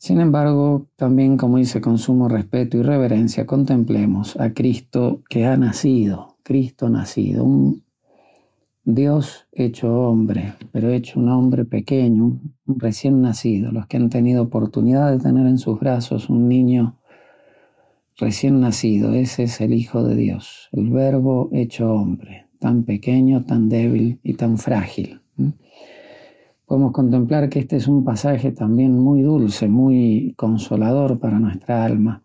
Sin 0.00 0.18
embargo, 0.18 0.86
también 0.96 1.36
como 1.36 1.58
dice 1.58 1.82
con 1.82 1.98
sumo 1.98 2.26
respeto 2.26 2.78
y 2.78 2.82
reverencia, 2.82 3.44
contemplemos 3.44 4.34
a 4.40 4.54
Cristo 4.54 5.20
que 5.28 5.44
ha 5.44 5.58
nacido, 5.58 6.38
Cristo 6.42 6.88
nacido, 6.88 7.44
un 7.44 7.84
Dios 8.82 9.46
hecho 9.52 9.92
hombre, 10.08 10.54
pero 10.72 10.88
hecho 10.88 11.20
un 11.20 11.28
hombre 11.28 11.66
pequeño, 11.66 12.24
un 12.24 12.80
recién 12.80 13.20
nacido, 13.20 13.72
los 13.72 13.86
que 13.88 13.98
han 13.98 14.08
tenido 14.08 14.44
oportunidad 14.44 15.10
de 15.12 15.18
tener 15.18 15.46
en 15.46 15.58
sus 15.58 15.78
brazos 15.78 16.30
un 16.30 16.48
niño 16.48 16.96
recién 18.16 18.58
nacido, 18.58 19.12
ese 19.12 19.42
es 19.42 19.60
el 19.60 19.74
Hijo 19.74 20.02
de 20.02 20.16
Dios, 20.16 20.70
el 20.72 20.88
Verbo 20.88 21.50
hecho 21.52 21.92
hombre, 21.92 22.46
tan 22.58 22.84
pequeño, 22.84 23.44
tan 23.44 23.68
débil 23.68 24.18
y 24.22 24.32
tan 24.32 24.56
frágil 24.56 25.20
podemos 26.70 26.92
contemplar 26.92 27.48
que 27.48 27.58
este 27.58 27.74
es 27.74 27.88
un 27.88 28.04
pasaje 28.04 28.52
también 28.52 28.96
muy 28.96 29.22
dulce, 29.22 29.66
muy 29.66 30.34
consolador 30.36 31.18
para 31.18 31.40
nuestra 31.40 31.84
alma. 31.84 32.22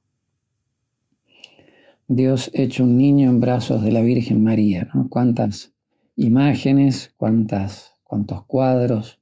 Dios 2.08 2.52
hecho 2.54 2.84
un 2.84 2.96
niño 2.96 3.28
en 3.28 3.40
brazos 3.40 3.82
de 3.82 3.92
la 3.92 4.02
Virgen 4.02 4.44
María. 4.44 4.88
Cuántas 5.10 5.74
imágenes, 6.16 7.12
cuántas, 7.18 7.96
cuántos 8.04 8.46
cuadros 8.46 9.20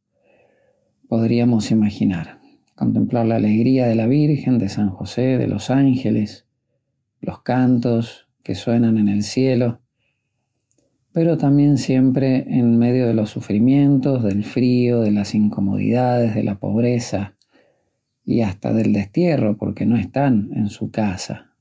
podríamos 1.07 1.71
imaginar. 1.71 2.41
Contemplar 2.75 3.25
la 3.25 3.37
alegría 3.37 3.87
de 3.87 3.95
la 3.95 4.07
Virgen, 4.07 4.59
de 4.59 4.67
San 4.67 4.89
José, 4.89 5.37
de 5.37 5.47
los 5.47 5.69
ángeles, 5.69 6.47
los 7.21 7.43
cantos 7.43 8.27
que 8.43 8.55
suenan 8.55 8.97
en 8.97 9.07
el 9.07 9.23
cielo, 9.23 9.79
pero 11.13 11.37
también 11.37 11.77
siempre 11.77 12.43
en 12.47 12.77
medio 12.79 13.05
de 13.07 13.13
los 13.13 13.29
sufrimientos, 13.29 14.23
del 14.23 14.43
frío, 14.43 15.01
de 15.01 15.11
las 15.11 15.35
incomodidades, 15.35 16.33
de 16.33 16.43
la 16.43 16.55
pobreza 16.55 17.35
y 18.25 18.41
hasta 18.41 18.73
del 18.73 18.93
destierro, 18.93 19.55
porque 19.55 19.85
no 19.85 19.95
están 19.95 20.49
en 20.55 20.69
su 20.69 20.89
casa. 20.89 21.53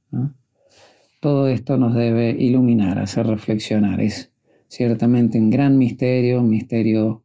Todo 1.21 1.49
esto 1.49 1.77
nos 1.77 1.95
debe 1.95 2.31
iluminar, 2.31 2.99
hacer 2.99 3.27
reflexionar. 3.27 4.01
Es 4.01 4.33
ciertamente 4.69 5.39
un 5.39 5.51
gran 5.51 5.77
misterio, 5.77 6.41
un 6.41 6.49
misterio 6.49 7.23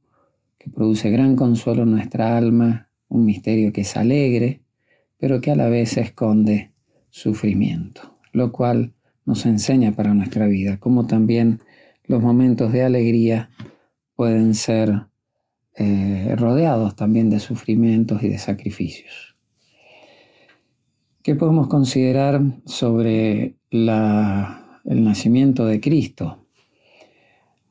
que 0.57 0.69
produce 0.69 1.10
gran 1.10 1.38
consuelo 1.38 1.84
en 1.84 1.91
nuestra 1.91 2.38
alma, 2.38 2.89
un 3.07 3.25
misterio 3.25 3.72
que 3.72 3.81
es 3.81 3.96
alegre, 3.96 4.62
pero 5.17 5.39
que 5.39 5.51
a 5.51 5.55
la 5.55 5.69
vez 5.69 5.96
esconde 5.96 6.72
sufrimiento, 7.10 8.17
lo 8.34 8.51
cual 8.51 8.93
nos 9.25 9.46
enseña 9.46 9.93
para 9.93 10.13
nuestra 10.13 10.48
vida, 10.48 10.77
como 10.77 11.07
también 11.07 11.62
los 12.08 12.22
momentos 12.22 12.72
de 12.72 12.84
alegría 12.84 13.50
pueden 14.16 14.56
ser 14.56 15.08
eh, 15.76 16.34
rodeados 16.38 16.96
también 16.96 17.30
de 17.30 17.40
sufrimientos 17.40 18.24
y 18.24 18.30
de 18.30 18.38
sacrificios. 18.38 19.36
¿Qué 21.22 21.36
podemos 21.36 21.68
considerar 21.68 22.42
sobre 22.66 23.58
el 23.70 25.04
nacimiento 25.04 25.66
de 25.66 25.82
Cristo? 25.82 26.46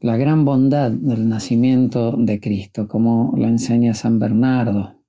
La 0.01 0.19
gran 0.19 0.45
bondad 0.45 0.91
del 0.91 1.27
nacimiento 1.29 2.13
de 2.13 2.39
Cristo, 2.39 2.87
como 2.87 3.33
lo 3.35 3.47
enseña 3.47 3.95
San 3.95 4.19
Bernardo. 4.19 5.01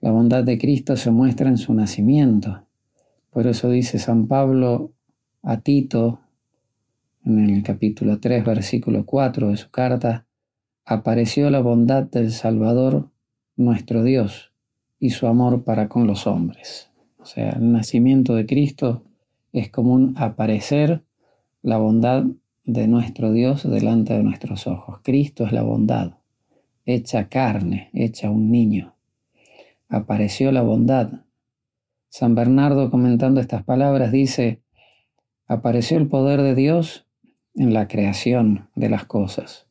La 0.00 0.10
bondad 0.10 0.42
de 0.42 0.58
Cristo 0.58 0.96
se 0.96 1.12
muestra 1.12 1.48
en 1.48 1.56
su 1.56 1.72
nacimiento, 1.72 2.66
Por 3.30 3.46
eso 3.46 3.70
dice 3.70 3.98
San 3.98 4.26
Pablo 4.26 4.92
a 5.42 5.60
Tito 5.60 6.23
en 7.24 7.50
el 7.50 7.62
capítulo 7.62 8.20
3, 8.20 8.44
versículo 8.44 9.06
4 9.06 9.48
de 9.48 9.56
su 9.56 9.70
carta, 9.70 10.26
apareció 10.84 11.48
la 11.50 11.60
bondad 11.60 12.04
del 12.04 12.32
Salvador 12.32 13.10
nuestro 13.56 14.02
Dios 14.02 14.52
y 14.98 15.10
su 15.10 15.26
amor 15.26 15.64
para 15.64 15.88
con 15.88 16.06
los 16.06 16.26
hombres. 16.26 16.90
O 17.18 17.24
sea, 17.24 17.50
el 17.52 17.72
nacimiento 17.72 18.34
de 18.34 18.44
Cristo 18.44 19.04
es 19.52 19.70
como 19.70 19.94
un 19.94 20.14
aparecer 20.18 21.02
la 21.62 21.78
bondad 21.78 22.24
de 22.64 22.88
nuestro 22.88 23.32
Dios 23.32 23.68
delante 23.68 24.12
de 24.12 24.22
nuestros 24.22 24.66
ojos. 24.66 25.00
Cristo 25.02 25.46
es 25.46 25.52
la 25.52 25.62
bondad, 25.62 26.18
hecha 26.84 27.28
carne, 27.28 27.88
hecha 27.94 28.30
un 28.30 28.50
niño. 28.50 28.96
Apareció 29.88 30.52
la 30.52 30.62
bondad. 30.62 31.22
San 32.10 32.34
Bernardo 32.34 32.90
comentando 32.90 33.40
estas 33.40 33.64
palabras 33.64 34.12
dice, 34.12 34.60
apareció 35.46 35.96
el 35.96 36.08
poder 36.08 36.42
de 36.42 36.54
Dios 36.54 37.03
en 37.54 37.72
la 37.72 37.88
creación 37.88 38.68
de 38.74 38.88
las 38.88 39.04
cosas, 39.04 39.66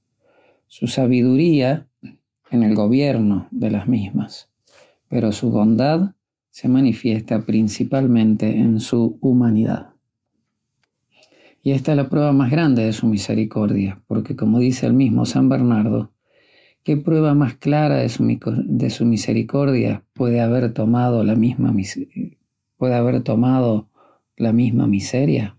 su 0.68 0.88
sabiduría 0.88 1.88
en 2.50 2.64
el 2.64 2.76
gobierno 2.76 3.48
de 3.52 3.72
las 3.72 3.88
mismas, 3.88 4.50
pero 5.10 5.32
su 5.32 5.52
bondad 5.52 6.16
se 6.50 6.68
manifiesta 6.68 7.46
principalmente 7.46 8.58
en 8.58 8.80
su 8.80 9.18
humanidad. 9.22 9.90
Y 11.64 11.72
esta 11.72 11.92
es 11.92 11.98
la 11.98 12.10
prueba 12.10 12.32
más 12.34 12.52
grande 12.52 12.84
de 12.84 12.94
su 12.94 13.08
misericordia, 13.08 14.02
porque 14.06 14.36
como 14.36 14.60
dice 14.60 14.86
el 14.86 14.94
mismo 14.94 15.26
San 15.26 15.50
Bernardo, 15.50 16.12
¿qué 16.84 16.98
prueba 16.98 17.34
más 17.34 17.56
clara 17.56 17.96
de 17.98 18.10
su, 18.10 19.06
misericordia 19.06 20.04
puede 20.14 20.42
haber 20.42 20.74
tomado 20.74 21.24
la 21.24 21.36
misma 21.36 21.74
puede 22.78 22.96
haber 22.96 23.24
tomado 23.24 23.90
la 24.36 24.52
misma 24.52 24.88
miseria? 24.88 25.58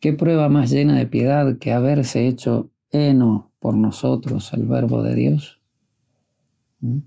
¿Qué 0.00 0.12
prueba 0.12 0.48
más 0.48 0.70
llena 0.70 0.96
de 0.96 1.06
piedad 1.06 1.58
que 1.58 1.72
haberse 1.72 2.26
hecho 2.26 2.70
heno 2.90 3.52
por 3.58 3.74
nosotros 3.74 4.52
el 4.52 4.64
verbo 4.66 5.02
de 5.02 5.14
Dios? 5.14 5.60
¿Mm? 6.80 6.98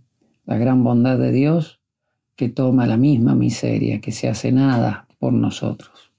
La 0.45 0.57
gran 0.57 0.83
bondad 0.83 1.19
de 1.19 1.31
Dios 1.31 1.79
que 2.35 2.49
toma 2.49 2.87
la 2.87 2.97
misma 2.97 3.35
miseria, 3.35 4.01
que 4.01 4.11
se 4.11 4.29
hace 4.29 4.51
nada 4.51 5.07
por 5.19 5.33
nosotros. 5.33 6.13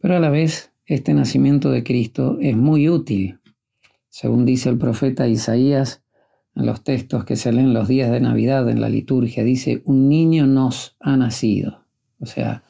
Pero 0.00 0.16
a 0.16 0.20
la 0.20 0.30
vez, 0.30 0.72
este 0.86 1.14
nacimiento 1.14 1.70
de 1.70 1.84
Cristo 1.84 2.38
es 2.40 2.56
muy 2.56 2.88
útil. 2.88 3.40
Según 4.08 4.46
dice 4.46 4.68
el 4.68 4.78
profeta 4.78 5.26
Isaías, 5.28 6.02
en 6.54 6.66
los 6.66 6.84
textos 6.84 7.24
que 7.24 7.36
se 7.36 7.52
leen 7.52 7.74
los 7.74 7.88
días 7.88 8.10
de 8.10 8.20
Navidad 8.20 8.68
en 8.68 8.80
la 8.80 8.88
liturgia, 8.88 9.42
dice, 9.42 9.82
un 9.84 10.08
niño 10.08 10.46
nos 10.46 10.96
ha 11.00 11.16
nacido. 11.16 11.84
O 12.20 12.26
sea, 12.26 12.62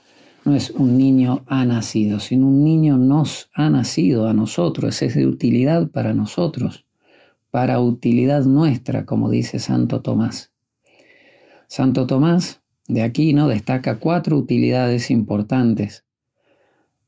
no 0.45 0.55
es 0.55 0.71
un 0.71 0.99
niño 0.99 1.45
ha 1.47 1.65
nacido, 1.65 2.21
sino 2.21 2.49
un 2.49 2.65
niño 2.65 2.99
nos 2.99 3.51
ha 3.55 3.71
nacido 3.71 4.29
a 4.29 4.33
nosotros, 4.33 5.01
es 5.03 5.15
de 5.15 5.27
utilidad 5.27 5.89
para 5.91 6.15
nosotros, 6.15 6.85
para 7.51 7.81
utilidad 7.81 8.45
nuestra, 8.45 9.07
como 9.07 9.31
dice 9.31 9.59
Santo 9.59 10.01
Tomás. 10.01 10.53
Santo 11.69 12.07
Tomás 12.07 12.61
de 12.89 13.03
aquí 13.03 13.33
no 13.33 13.49
destaca 13.49 13.99
cuatro 13.99 14.37
utilidades 14.37 15.11
importantes, 15.11 16.05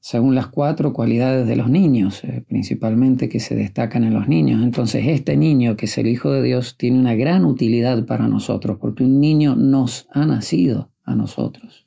según 0.01 0.35
las 0.35 0.49
cuatro 0.49 0.93
cualidades 0.93 1.47
de 1.47 1.57
los 1.57 1.71
niños, 1.71 2.23
eh, 2.25 2.45
principalmente 2.47 3.29
que 3.29 3.41
se 3.41 3.57
destacan 3.57 4.05
en 4.05 4.13
los 4.13 4.29
niños. 4.29 4.63
Entonces, 4.63 5.07
este 5.07 5.37
niño, 5.37 5.77
que 5.77 5.87
es 5.87 5.97
el 5.97 6.09
Hijo 6.09 6.31
de 6.31 6.43
Dios, 6.43 6.77
tiene 6.77 6.99
una 6.99 7.15
gran 7.15 7.47
utilidad 7.47 8.05
para 8.05 8.29
nosotros, 8.29 8.77
porque 8.79 9.03
un 9.03 9.19
niño 9.19 9.57
nos 9.57 10.07
ha 10.13 10.27
nacido 10.27 10.91
a 11.05 11.15
nosotros. 11.15 11.84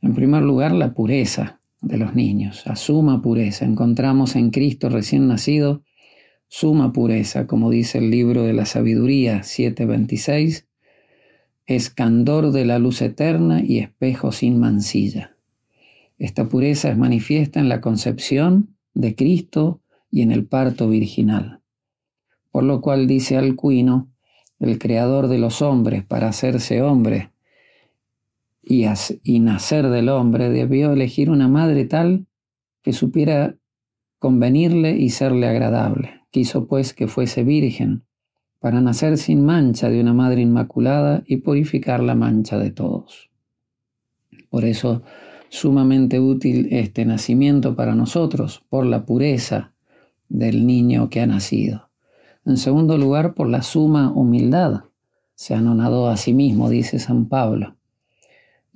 En 0.00 0.14
primer 0.14 0.42
lugar, 0.42 0.72
la 0.72 0.94
pureza 0.94 1.60
de 1.80 1.96
los 1.96 2.14
niños, 2.14 2.66
a 2.66 2.76
suma 2.76 3.22
pureza. 3.22 3.64
Encontramos 3.64 4.36
en 4.36 4.50
Cristo 4.50 4.88
recién 4.88 5.28
nacido 5.28 5.82
suma 6.48 6.92
pureza, 6.92 7.46
como 7.46 7.70
dice 7.70 7.98
el 7.98 8.10
libro 8.10 8.42
de 8.42 8.54
la 8.54 8.64
sabiduría 8.64 9.40
7.26, 9.40 10.66
escandor 11.66 12.52
de 12.52 12.64
la 12.64 12.78
luz 12.78 13.02
eterna 13.02 13.62
y 13.62 13.78
espejo 13.78 14.32
sin 14.32 14.58
mancilla. 14.58 15.36
Esta 16.18 16.48
pureza 16.48 16.90
es 16.90 16.96
manifiesta 16.96 17.60
en 17.60 17.68
la 17.68 17.80
concepción 17.80 18.76
de 18.94 19.14
Cristo 19.14 19.82
y 20.10 20.22
en 20.22 20.32
el 20.32 20.46
parto 20.46 20.88
virginal. 20.88 21.60
Por 22.50 22.64
lo 22.64 22.80
cual 22.80 23.06
dice 23.06 23.36
Alcuino, 23.36 24.10
el 24.58 24.78
creador 24.78 25.28
de 25.28 25.38
los 25.38 25.62
hombres 25.62 26.04
para 26.04 26.28
hacerse 26.28 26.82
hombre, 26.82 27.30
y, 28.68 29.40
nacer 29.40 29.88
del 29.88 30.10
hombre, 30.10 30.50
debió 30.50 30.92
elegir 30.92 31.30
una 31.30 31.48
madre 31.48 31.86
tal 31.86 32.26
que 32.82 32.92
supiera 32.92 33.56
convenirle 34.18 34.96
y 34.98 35.08
serle 35.08 35.48
agradable. 35.48 36.20
Quiso 36.30 36.66
pues 36.66 36.92
que 36.92 37.08
fuese 37.08 37.44
virgen, 37.44 38.04
para 38.60 38.82
nacer 38.82 39.16
sin 39.16 39.44
mancha 39.44 39.88
de 39.88 40.00
una 40.00 40.12
madre 40.12 40.42
inmaculada 40.42 41.22
y 41.26 41.38
purificar 41.38 42.00
la 42.00 42.14
mancha 42.14 42.58
de 42.58 42.70
todos. 42.70 43.30
Por 44.50 44.66
eso, 44.66 45.02
sumamente 45.48 46.20
útil 46.20 46.68
este 46.70 47.06
nacimiento 47.06 47.74
para 47.74 47.94
nosotros, 47.94 48.62
por 48.68 48.84
la 48.84 49.06
pureza 49.06 49.72
del 50.28 50.66
niño 50.66 51.08
que 51.08 51.22
ha 51.22 51.26
nacido. 51.26 51.88
En 52.44 52.58
segundo 52.58 52.98
lugar, 52.98 53.32
por 53.32 53.48
la 53.48 53.62
suma 53.62 54.12
humildad. 54.12 54.84
Se 55.34 55.54
anonadó 55.54 56.08
a 56.08 56.18
sí 56.18 56.34
mismo, 56.34 56.68
dice 56.68 56.98
San 56.98 57.28
Pablo. 57.28 57.77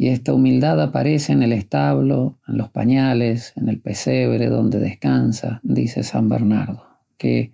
Y 0.02 0.08
esta 0.08 0.34
humildad 0.34 0.82
aparece 0.82 1.32
en 1.32 1.44
el 1.44 1.52
establo, 1.52 2.40
en 2.48 2.58
los 2.58 2.70
pañales, 2.70 3.52
en 3.54 3.68
el 3.68 3.78
pesebre 3.78 4.48
donde 4.48 4.80
descansa, 4.80 5.60
dice 5.62 6.02
San 6.02 6.28
Bernardo, 6.28 6.82
que 7.16 7.52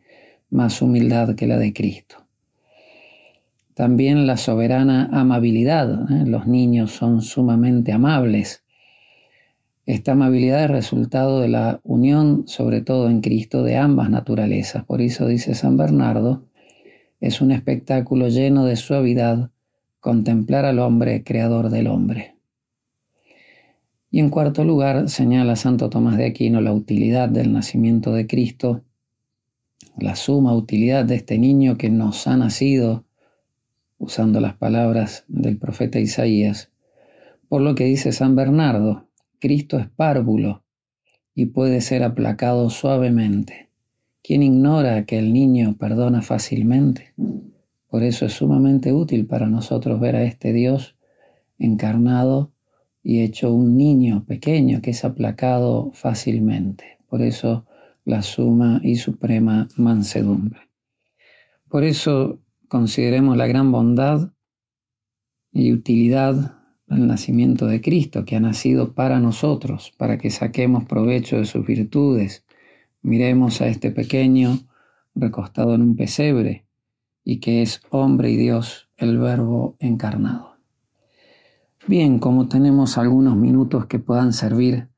más 0.49 0.81
humildad 0.81 1.35
que 1.35 1.47
la 1.47 1.59
de 1.59 1.75
Cristo. 1.75 2.27
También 3.75 4.27
la 4.27 4.39
soberana 4.39 5.11
amabilidad. 5.13 6.11
¿eh? 6.11 6.25
Los 6.25 6.47
niños 6.47 6.91
son 6.93 7.21
sumamente 7.21 7.93
amables. 7.93 8.65
Esta 9.85 10.13
amabilidad 10.13 10.65
es 10.65 10.71
resultado 10.71 11.41
de 11.41 11.49
la 11.49 11.81
unión, 11.85 12.45
sobre 12.49 12.81
todo 12.81 13.11
en 13.11 13.21
Cristo, 13.21 13.63
de 13.63 13.77
ambas 13.77 14.09
naturalezas. 14.09 14.87
Por 14.87 15.03
eso 15.03 15.27
dice 15.27 15.55
San 15.55 15.77
Bernardo, 15.77 16.47
es 17.21 17.43
un 17.43 17.53
espectáculo 17.53 18.29
lleno 18.29 18.65
de 18.65 18.77
suavidad 18.77 19.51
contemplar 20.01 20.65
al 20.65 20.79
hombre 20.79 21.23
creador 21.25 21.69
del 21.69 21.89
hombre. 21.89 22.38
Y 24.11 24.21
en 24.21 24.31
cuarto 24.31 24.65
lugar, 24.65 25.11
señala 25.11 25.55
Santo 25.57 25.91
Tomás 25.91 26.17
de 26.17 26.27
Aquino 26.27 26.61
la 26.61 26.73
utilidad 26.73 27.29
del 27.29 27.53
nacimiento 27.53 28.13
de 28.13 28.27
Cristo, 28.27 28.83
la 29.99 30.17
suma 30.17 30.55
utilidad 30.55 31.05
de 31.05 31.17
este 31.17 31.39
niño 31.39 31.77
que 31.77 31.91
nos 31.91 32.27
ha 32.27 32.37
nacido, 32.37 33.05
usando 33.99 34.41
las 34.41 34.55
palabras 34.55 35.25
del 35.29 35.59
profeta 35.59 35.99
Isaías, 35.99 36.71
por 37.49 37.61
lo 37.61 37.75
que 37.75 37.85
dice 37.85 38.13
San 38.13 38.35
Bernardo, 38.35 39.09
Cristo 39.41 39.79
es 39.79 39.89
párvulo 39.89 40.63
y 41.35 41.47
puede 41.47 41.81
ser 41.81 42.03
aplacado 42.03 42.71
suavemente. 42.71 43.69
¿Quién 44.23 44.43
ignora 44.43 45.05
que 45.05 45.19
el 45.19 45.33
niño 45.33 45.77
perdona 45.79 46.23
fácilmente? 46.23 47.15
Por 47.89 48.03
eso 48.03 48.27
es 48.27 48.35
sumamente 48.35 48.93
útil 48.93 49.27
para 49.27 49.49
nosotros 49.49 50.01
ver 50.01 50.17
a 50.17 50.25
este 50.25 50.53
Dios 50.53 50.97
encarnado 51.59 52.53
y 53.03 53.23
hecho 53.23 53.53
un 53.53 53.77
niño 53.77 54.25
pequeño 54.27 54.81
que 54.83 54.91
es 54.91 55.05
aplacado 55.05 55.93
fácilmente. 55.95 56.99
Por 57.09 57.23
eso 57.23 57.67
la 58.05 58.23
suma 58.23 58.81
y 58.83 58.97
suprema 58.97 59.69
mansedumbre. 59.77 60.61
Por 61.69 61.85
eso 61.85 62.41
consideremos 62.69 63.37
la 63.37 63.47
gran 63.47 63.71
bondad 63.71 64.33
y 65.53 65.73
utilidad 65.73 66.59
del 66.87 67.07
nacimiento 67.07 67.67
de 67.67 67.81
Cristo, 67.81 68.25
que 68.25 68.37
ha 68.37 68.41
nacido 68.41 68.95
para 68.95 69.21
nosotros, 69.21 69.93
para 69.99 70.19
que 70.19 70.31
saquemos 70.31 70.85
provecho 70.85 71.37
de 71.37 71.45
sus 71.45 71.67
virtudes. 71.67 72.45
Miremos 73.03 73.61
a 73.61 73.69
este 73.69 73.91
pequeño 73.91 74.59
recostado 75.15 75.75
en 75.75 75.83
un 75.83 75.97
pesebre 75.97 76.67
y 77.25 77.41
que 77.41 77.63
es 77.63 77.83
hombre 77.91 78.31
y 78.31 78.37
Dios, 78.37 78.89
el 78.97 79.19
Verbo 79.19 79.77
encarnado. 79.81 80.58
Bien, 81.89 82.19
como 82.19 82.49
tenemos 82.49 82.99
algunos 82.99 83.35
minutos 83.35 83.87
que 83.87 83.99
puedan 83.99 84.35
servir 84.35 84.91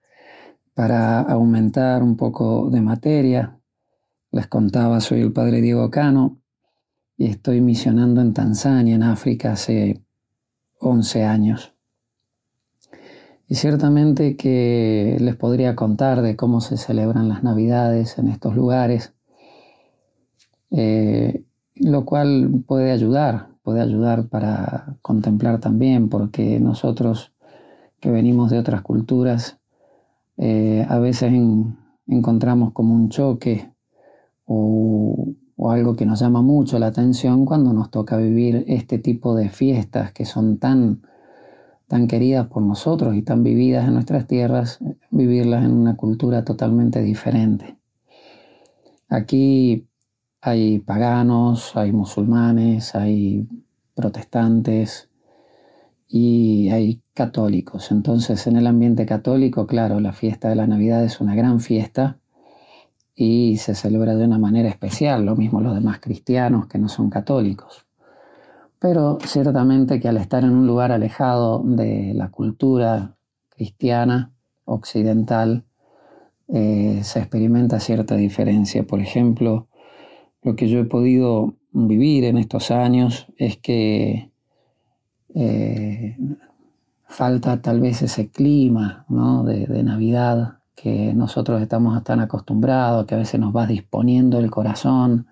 para 0.74 1.20
aumentar 1.20 2.02
un 2.02 2.16
poco 2.16 2.68
de 2.68 2.80
materia, 2.80 3.60
les 4.32 4.48
contaba, 4.48 5.00
soy 5.00 5.20
el 5.20 5.32
padre 5.32 5.60
Diego 5.60 5.88
Cano 5.88 6.40
y 7.16 7.26
estoy 7.26 7.60
misionando 7.60 8.20
en 8.20 8.34
Tanzania, 8.34 8.96
en 8.96 9.04
África, 9.04 9.52
hace 9.52 10.02
11 10.80 11.24
años. 11.24 11.76
Y 13.46 13.54
ciertamente 13.54 14.36
que 14.36 15.16
les 15.20 15.36
podría 15.36 15.76
contar 15.76 16.22
de 16.22 16.34
cómo 16.34 16.60
se 16.60 16.76
celebran 16.76 17.28
las 17.28 17.44
Navidades 17.44 18.18
en 18.18 18.26
estos 18.26 18.56
lugares, 18.56 19.14
eh, 20.72 21.44
lo 21.76 22.04
cual 22.04 22.64
puede 22.66 22.90
ayudar 22.90 23.49
puede 23.70 23.82
ayudar 23.82 24.26
para 24.26 24.96
contemplar 25.00 25.60
también, 25.60 26.08
porque 26.08 26.58
nosotros 26.58 27.32
que 28.00 28.10
venimos 28.10 28.50
de 28.50 28.58
otras 28.58 28.82
culturas, 28.82 29.60
eh, 30.38 30.84
a 30.88 30.98
veces 30.98 31.32
encontramos 32.08 32.72
como 32.72 32.96
un 32.96 33.10
choque 33.10 33.72
o, 34.44 35.34
algo 35.70 35.94
que 35.94 36.04
nos 36.04 36.18
llama 36.18 36.42
mucho 36.42 36.80
la 36.80 36.88
atención 36.88 37.44
cuando 37.44 37.72
nos 37.72 37.92
toca 37.92 38.16
vivir 38.16 38.64
este 38.66 38.98
tipo 38.98 39.36
de 39.36 39.50
fiestas 39.50 40.10
que 40.10 40.24
son 40.24 40.58
tan, 40.58 41.02
tan 41.86 42.08
queridas 42.08 42.48
por 42.48 42.64
nosotros 42.64 43.14
y 43.14 43.22
tan 43.22 43.44
vividas 43.44 43.86
en 43.86 43.94
nuestras 43.94 44.26
tierras, 44.26 44.80
vivirlas 45.12 45.64
en 45.64 45.70
una 45.70 45.96
cultura 45.96 46.44
totalmente 46.44 47.02
diferente. 47.02 47.76
Aquí 49.08 49.86
hay 50.40 50.78
paganos, 50.78 51.76
hay 51.76 51.92
musulmanes, 51.92 52.94
hay 52.94 53.46
protestantes 53.94 55.10
y 56.08 56.70
hay 56.70 57.02
católicos. 57.14 57.90
Entonces, 57.90 58.46
en 58.46 58.56
el 58.56 58.66
ambiente 58.66 59.06
católico, 59.06 59.66
claro, 59.66 60.00
la 60.00 60.12
fiesta 60.12 60.48
de 60.48 60.56
la 60.56 60.66
Navidad 60.66 61.04
es 61.04 61.20
una 61.20 61.34
gran 61.34 61.60
fiesta 61.60 62.18
y 63.14 63.58
se 63.58 63.74
celebra 63.74 64.14
de 64.14 64.24
una 64.24 64.38
manera 64.38 64.68
especial, 64.68 65.26
lo 65.26 65.36
mismo 65.36 65.60
los 65.60 65.74
demás 65.74 66.00
cristianos 66.00 66.66
que 66.66 66.78
no 66.78 66.88
son 66.88 67.10
católicos. 67.10 67.86
Pero 68.78 69.18
ciertamente 69.22 70.00
que 70.00 70.08
al 70.08 70.16
estar 70.16 70.42
en 70.42 70.52
un 70.52 70.66
lugar 70.66 70.90
alejado 70.90 71.62
de 71.62 72.14
la 72.14 72.30
cultura 72.30 73.16
cristiana 73.50 74.32
occidental, 74.64 75.66
eh, 76.48 77.00
se 77.04 77.18
experimenta 77.18 77.78
cierta 77.78 78.16
diferencia. 78.16 78.84
Por 78.84 79.00
ejemplo, 79.00 79.68
lo 80.42 80.56
que 80.56 80.68
yo 80.68 80.80
he 80.80 80.84
podido 80.84 81.54
vivir 81.72 82.24
en 82.24 82.38
estos 82.38 82.70
años 82.70 83.26
es 83.36 83.58
que 83.58 84.30
eh, 85.34 86.16
falta 87.06 87.60
tal 87.60 87.80
vez 87.80 88.02
ese 88.02 88.30
clima 88.30 89.04
de, 89.44 89.82
Navidad 89.82 90.58
que 90.74 91.12
nosotros 91.14 91.60
estamos 91.60 92.02
tan 92.04 92.20
acostumbrados, 92.20 93.06
que 93.06 93.14
a 93.14 93.18
veces 93.18 93.38
nos 93.38 93.54
va 93.54 93.66
disponiendo 93.66 94.38
el 94.38 94.50
corazón. 94.50 95.26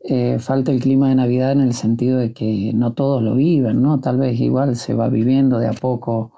Eh, 0.00 0.40
falta 0.40 0.72
el 0.72 0.80
clima 0.80 1.08
de 1.08 1.14
Navidad 1.14 1.52
en 1.52 1.60
el 1.60 1.74
sentido 1.74 2.18
de 2.18 2.32
que 2.32 2.72
no 2.74 2.92
todos 2.94 3.22
lo 3.22 3.36
viven, 3.36 3.80
¿no? 3.80 4.00
Tal 4.00 4.18
vez 4.18 4.40
igual 4.40 4.74
se 4.74 4.94
va 4.94 5.08
viviendo 5.08 5.60
de 5.60 5.68
a 5.68 5.72
poco 5.72 6.32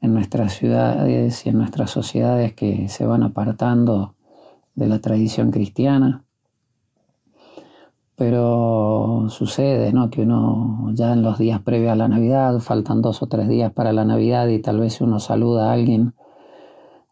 en 0.00 0.14
nuestras 0.14 0.54
ciudades 0.54 1.44
y 1.44 1.50
en 1.50 1.58
nuestras 1.58 1.90
sociedades 1.90 2.54
que 2.54 2.88
se 2.88 3.04
van 3.04 3.22
apartando 3.22 4.14
de 4.74 4.88
la 4.88 5.00
tradición 5.00 5.50
cristiana 5.50 6.24
pero 8.16 9.26
sucede, 9.28 9.92
¿no? 9.92 10.10
Que 10.10 10.22
uno 10.22 10.90
ya 10.94 11.12
en 11.12 11.22
los 11.22 11.38
días 11.38 11.60
previos 11.60 11.92
a 11.92 11.96
la 11.96 12.08
Navidad, 12.08 12.58
faltan 12.60 13.02
dos 13.02 13.22
o 13.22 13.26
tres 13.26 13.48
días 13.48 13.72
para 13.72 13.92
la 13.92 14.04
Navidad 14.04 14.48
y 14.48 14.60
tal 14.60 14.80
vez 14.80 15.00
uno 15.00 15.18
saluda 15.18 15.70
a 15.70 15.72
alguien, 15.72 16.14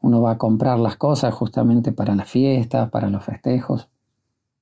uno 0.02 0.20
va 0.20 0.32
a 0.32 0.38
comprar 0.38 0.78
las 0.78 0.96
cosas 0.96 1.34
justamente 1.34 1.92
para 1.92 2.14
las 2.14 2.28
fiestas, 2.28 2.90
para 2.90 3.10
los 3.10 3.24
festejos, 3.24 3.88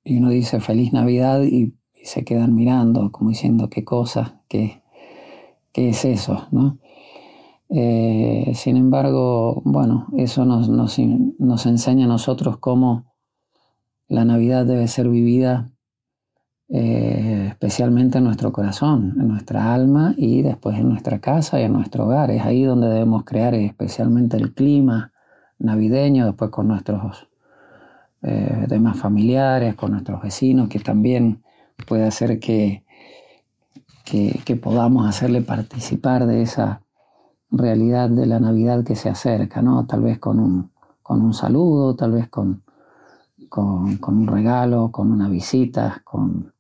y 0.05 0.19
uno 0.19 0.31
dice 0.31 0.61
feliz 0.61 0.93
Navidad 0.93 1.43
y, 1.43 1.75
se 2.01 2.25
quedan 2.25 2.55
mirando 2.55 3.11
como 3.11 3.31
diciendo 3.31 3.69
qué 3.69 3.85
cosa, 3.85 4.41
qué, 4.49 4.83
qué 5.73 5.89
es 5.91 6.05
eso, 6.05 6.47
¿no? 6.53 6.79
Eh, 7.71 8.53
sin 8.55 8.77
embargo, 8.77 9.61
bueno, 9.65 10.07
eso 10.17 10.45
nos, 10.45 10.69
nos, 10.69 10.97
nos 10.99 11.67
enseña 11.67 12.05
a 12.05 12.09
nosotros 12.09 12.59
cómo 12.59 13.05
la 14.07 14.25
Navidad 14.25 14.65
debe 14.65 14.87
ser 14.89 15.09
vivida 15.09 15.71
eh, 16.71 17.47
especialmente 17.49 18.19
en 18.19 18.25
nuestro 18.25 18.53
corazón, 18.53 19.17
en 19.19 19.29
nuestra 19.29 19.73
alma 19.73 20.15
y 20.19 20.43
después 20.43 20.77
en 20.79 20.91
nuestra 20.91 21.19
casa 21.19 21.59
y 21.59 21.65
en 21.65 21.73
nuestro 21.73 22.05
hogar. 22.05 22.31
Es 22.31 22.43
ahí 22.45 22.63
donde 22.65 22.89
debemos 22.89 23.25
crear 23.25 23.55
especialmente 23.55 24.37
el 24.37 24.53
clima 24.53 25.13
navideño, 25.59 26.27
después 26.27 26.51
con 26.51 26.69
nuestros 26.69 27.27
eh, 28.23 28.67
demás 28.69 28.99
familiares, 28.99 29.77
con 29.77 29.93
nuestros 29.93 30.21
vecinos, 30.21 30.69
que 30.69 30.79
también 30.79 31.43
puede 31.87 32.05
hacer 32.07 32.39
que, 32.39 32.85
que, 34.05 34.57
podamos 34.57 35.09
hacerle 35.09 35.41
participar 35.41 36.27
de 36.27 36.43
esa 36.43 36.83
realidad 37.51 38.11
de 38.11 38.27
la 38.27 38.41
Navidad 38.41 38.85
que 38.85 38.95
se 38.95 39.09
acerca, 39.09 39.63
¿no? 39.63 39.87
Tal 39.87 40.03
vez 40.03 40.19
con 40.19 40.39
un, 40.39 40.71
con 41.03 41.23
un 41.23 41.33
saludo, 41.33 41.97
tal 41.97 42.13
vez 42.13 42.29
con, 42.29 42.63
con 43.49 43.99
un 44.03 44.27
regalo, 44.27 44.91
con 44.93 45.11
una 45.13 45.29
visita, 45.29 46.03
con, 46.05 46.53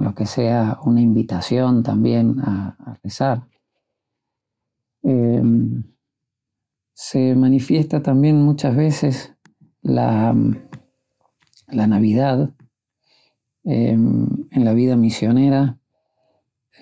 lo 0.00 0.14
que 0.14 0.26
sea 0.26 0.78
una 0.84 1.00
invitación 1.00 1.82
también 1.82 2.40
a, 2.40 2.98
rezar. 3.02 3.46
Em, 5.02 5.84
se 6.92 7.34
manifiesta 7.34 8.02
también 8.02 8.42
muchas 8.42 8.74
veces 8.74 9.34
la, 9.82 10.34
la 11.68 11.86
Navidad 11.86 12.50
em, 13.64 14.26
en 14.50 14.64
la 14.64 14.72
vida 14.74 14.96
misionera, 14.96 15.78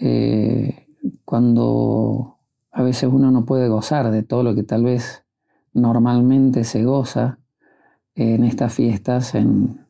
eh, 0.00 0.86
cuando 1.24 2.38
a 2.72 2.82
veces 2.82 3.10
uno 3.12 3.30
no 3.30 3.44
puede 3.44 3.68
gozar 3.68 4.10
de 4.10 4.22
todo 4.22 4.42
lo 4.42 4.54
que 4.54 4.62
tal 4.62 4.84
vez 4.84 5.24
normalmente 5.72 6.64
se 6.64 6.84
goza 6.84 7.38
en 8.14 8.44
estas 8.44 8.74
fiestas 8.74 9.34
en, 9.34 9.85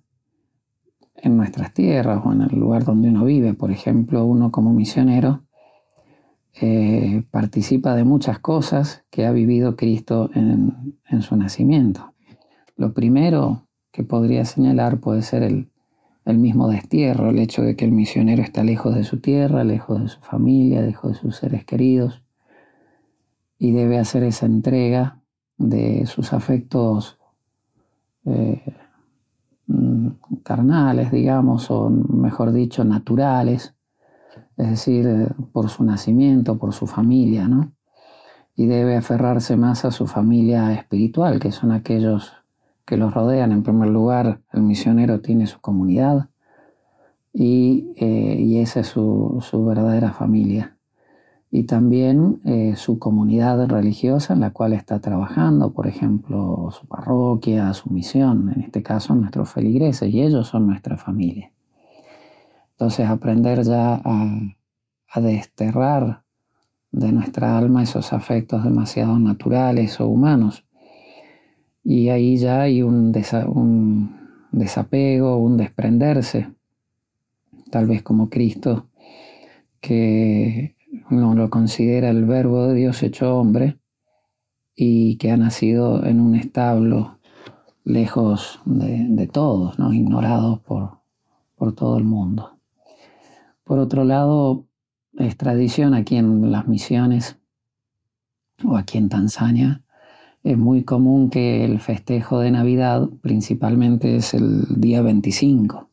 en 1.19 1.37
nuestras 1.37 1.73
tierras 1.73 2.21
o 2.25 2.33
en 2.33 2.43
el 2.43 2.59
lugar 2.59 2.85
donde 2.85 3.09
uno 3.09 3.25
vive. 3.25 3.55
Por 3.55 3.71
ejemplo, 3.71 4.25
uno 4.25 4.51
como 4.51 4.73
misionero 4.73 5.43
eh, 6.61 7.23
participa 7.31 7.95
de 7.95 8.05
muchas 8.05 8.39
cosas 8.39 9.05
que 9.11 9.27
ha 9.27 9.33
vivido 9.33 9.77
Cristo 9.77 10.31
en, 10.35 11.23
su 11.23 11.37
nacimiento. 11.37 12.15
Lo 12.77 12.95
primero 12.95 13.67
que 13.93 14.05
podría 14.05 14.45
señalar 14.45 14.99
puede 15.01 15.23
ser 15.23 15.43
el, 15.43 15.69
mismo 16.25 16.69
destierro, 16.69 17.31
el 17.31 17.39
hecho 17.39 17.63
de 17.63 17.77
que 17.77 17.85
el 17.85 17.93
misionero 17.93 18.43
está 18.43 18.65
lejos 18.65 18.95
de 18.95 19.05
su 19.05 19.21
tierra, 19.21 19.65
lejos 19.65 20.03
de 20.03 20.09
su 20.09 20.21
familia, 20.21 20.81
lejos 20.81 21.13
de 21.13 21.19
sus 21.19 21.37
seres 21.37 21.65
queridos, 21.65 22.23
y 23.59 23.73
debe 23.73 23.99
hacer 23.99 24.23
esa 24.25 24.47
entrega 24.47 25.21
de 25.59 26.07
sus 26.07 26.33
afectos 26.33 27.19
eh, 28.25 28.63
carnales, 30.43 31.11
digamos, 31.11 31.71
o 31.71 31.91
mejor 31.91 32.53
dicho, 32.53 32.85
naturales, 32.85 33.75
es 34.57 34.71
decir, 34.71 35.35
por 35.53 35.69
su 35.69 35.85
nacimiento, 35.85 36.59
por 36.59 36.73
su 36.73 36.87
familia, 36.87 37.49
¿no? 37.49 37.73
Y 38.55 38.67
debe 38.67 38.97
aferrarse 38.97 39.57
más 39.57 39.85
a 39.85 39.91
su 39.91 40.07
familia 40.07 40.73
espiritual, 40.73 41.39
que 41.41 41.53
son 41.53 41.73
aquellos 41.73 42.33
que 42.87 42.97
los 42.97 43.13
rodean. 43.13 43.53
En 43.53 43.63
primer 43.63 43.89
lugar, 43.91 44.41
el 44.53 44.63
misionero 44.63 45.21
tiene 45.21 45.47
su 45.47 45.61
comunidad 45.61 46.29
y, 47.33 47.93
eh, 47.97 48.63
esa 48.63 48.81
es 48.81 48.87
su 48.87 49.65
verdadera 49.67 50.13
familia 50.13 50.76
y 51.57 51.63
también 51.63 52.39
eh, 52.45 52.75
su 52.77 52.99
comunidad 52.99 53.67
religiosa 53.67 54.35
en 54.35 54.41
la 54.41 54.51
cual 54.51 54.75
está 54.75 55.01
trabajando, 55.01 55.73
por 55.73 55.87
ejemplo, 55.87 56.69
su 56.71 56.87
parroquia, 56.87 57.73
su 57.73 57.89
misión, 57.89 58.53
en 58.55 58.61
este 58.61 58.83
caso 58.83 59.15
nuestros 59.15 59.49
feligreses, 59.49 60.13
y 60.13 60.21
ellos 60.21 60.49
son 60.49 60.67
nuestra 60.67 60.99
familia. 60.99 61.51
Entonces 62.73 63.09
aprender 63.09 63.63
ya 63.63 64.03
a, 64.05 64.41
desterrar 65.19 66.25
de 66.93 67.11
nuestra 67.11 67.57
alma 67.57 67.83
esos 67.83 68.13
afectos 68.13 68.63
demasiado 68.63 69.19
naturales 69.19 69.99
o 69.99 70.09
humanos. 70.09 70.67
Y 71.83 72.11
ahí 72.11 72.37
ya 72.37 72.61
hay 72.61 72.83
un, 72.83 73.15
un 73.47 74.17
desapego, 74.53 75.39
un 75.39 75.57
desprenderse, 75.57 76.53
tal 77.71 77.87
vez 77.87 78.03
como 78.03 78.29
Cristo, 78.29 78.89
que 79.81 80.76
uno 81.11 81.35
lo 81.35 81.51
considera 81.51 82.11
el 82.11 82.25
verbo 82.25 82.67
de 82.67 82.75
Dios 82.75 83.03
hecho 83.03 83.37
hombre 83.37 83.79
y 84.75 85.17
que 85.17 85.31
ha 85.31 85.37
nacido 85.37 86.05
en 86.05 86.21
un 86.21 86.35
establo 86.35 87.19
lejos 87.85 88.61
de, 88.65 89.29
todos, 89.33 89.79
¿no? 89.79 89.93
ignorados 89.93 90.61
por, 90.61 90.99
por 91.55 91.75
todo 91.75 91.99
el 91.99 92.05
mundo. 92.05 92.59
Por 93.65 93.79
otro 93.79 94.05
lado, 94.05 94.65
es 95.19 95.37
tradición 95.37 95.95
aquí 95.95 96.17
en 96.17 96.51
las 96.51 96.69
misiones 96.69 97.39
o 98.65 98.77
aquí 98.77 98.99
en 98.99 99.09
Tanzania, 99.09 99.83
es 100.47 100.57
muy 100.57 100.85
común 100.85 101.29
que 101.29 101.65
el 101.65 101.81
festejo 101.81 102.39
de 102.39 102.53
Navidad 102.53 103.09
principalmente 103.21 104.15
es 104.15 104.33
el 104.33 104.65
día 104.81 105.03
25. 105.03 105.91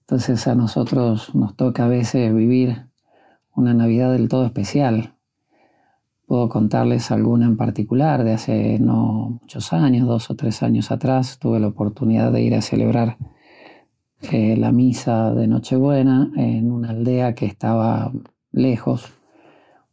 Entonces 0.00 0.46
a 0.46 0.54
nosotros 0.54 1.34
nos 1.34 1.56
toca 1.56 1.86
a 1.86 1.88
veces 1.88 2.34
vivir 2.34 2.84
una 3.56 3.74
Navidad 3.74 4.12
del 4.12 4.28
todo 4.28 4.44
especial. 4.44 5.14
Puedo 6.26 6.48
contarles 6.48 7.10
alguna 7.10 7.46
en 7.46 7.56
particular 7.56 8.24
de 8.24 8.34
hace 8.34 8.78
no 8.78 9.38
muchos 9.40 9.72
años, 9.72 10.06
dos 10.06 10.30
o 10.30 10.36
tres 10.36 10.62
años 10.62 10.90
atrás, 10.90 11.38
tuve 11.38 11.58
la 11.60 11.68
oportunidad 11.68 12.32
de 12.32 12.42
ir 12.42 12.54
a 12.54 12.62
celebrar 12.62 13.16
eh, 14.32 14.56
la 14.56 14.72
misa 14.72 15.32
de 15.34 15.46
Nochebuena 15.46 16.30
en 16.36 16.72
una 16.72 16.90
aldea 16.90 17.34
que 17.34 17.46
estaba 17.46 18.12
lejos, 18.50 19.06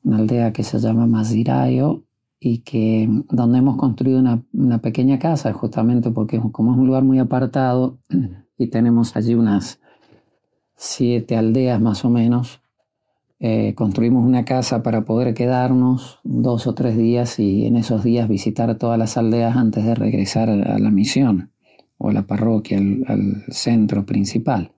una 0.04 0.18
aldea 0.18 0.54
que 0.54 0.64
se 0.64 0.80
llama 0.80 1.06
Mazirayo 1.06 2.04
y 2.40 2.60
que 2.60 3.08
donde 3.30 3.60
hemos 3.60 3.78
construido 3.78 4.20
una, 4.20 4.44
una, 4.54 4.80
pequeña 4.80 5.20
casa, 5.20 5.54
justamente 5.54 6.10
porque 6.10 6.42
como 6.52 6.74
es 6.74 6.78
un 6.80 6.88
lugar 6.88 7.04
muy 7.04 7.20
apartado 7.20 8.00
y 8.58 8.68
tenemos 8.68 9.16
allí 9.16 9.36
unas 9.36 9.80
siete 10.76 11.38
aldeas 11.38 11.80
más 11.80 12.04
o 12.04 12.10
menos, 12.10 12.63
eh, 13.46 13.76
construimos 13.76 14.26
una 14.26 14.46
casa 14.46 14.84
para 14.84 15.04
poder 15.04 15.34
quedarnos 15.34 16.20
dos 16.24 16.66
o 16.66 16.74
tres 16.74 16.96
días 16.96 17.40
y 17.40 17.66
en 17.66 17.76
esos 17.76 18.02
días 18.02 18.30
visitar 18.30 18.74
todas 18.78 18.98
las 18.98 19.18
aldeas 19.18 19.58
antes 19.58 19.84
de 19.84 19.96
regresar 19.96 20.50
a 20.50 20.80
la 20.80 20.90
misión 20.92 21.52
o 21.98 22.08
a 22.08 22.14
la 22.14 22.22
parroquia, 22.22 22.78
al 22.78 23.44
centro 23.50 24.06
principal. 24.06 24.72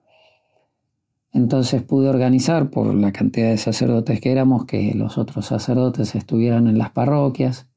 Entonces 1.32 1.82
pude 1.82 2.08
organizar 2.08 2.70
por 2.70 2.92
la 2.92 3.12
cantidad 3.12 3.50
de 3.50 3.56
sacerdotes 3.56 4.20
que 4.20 4.32
éramos 4.32 4.64
que 4.64 4.96
los 4.96 5.16
otros 5.16 5.46
sacerdotes 5.46 6.16
estuvieran 6.16 6.66
en 6.66 6.76
las 6.76 6.90
parroquias 6.90 7.68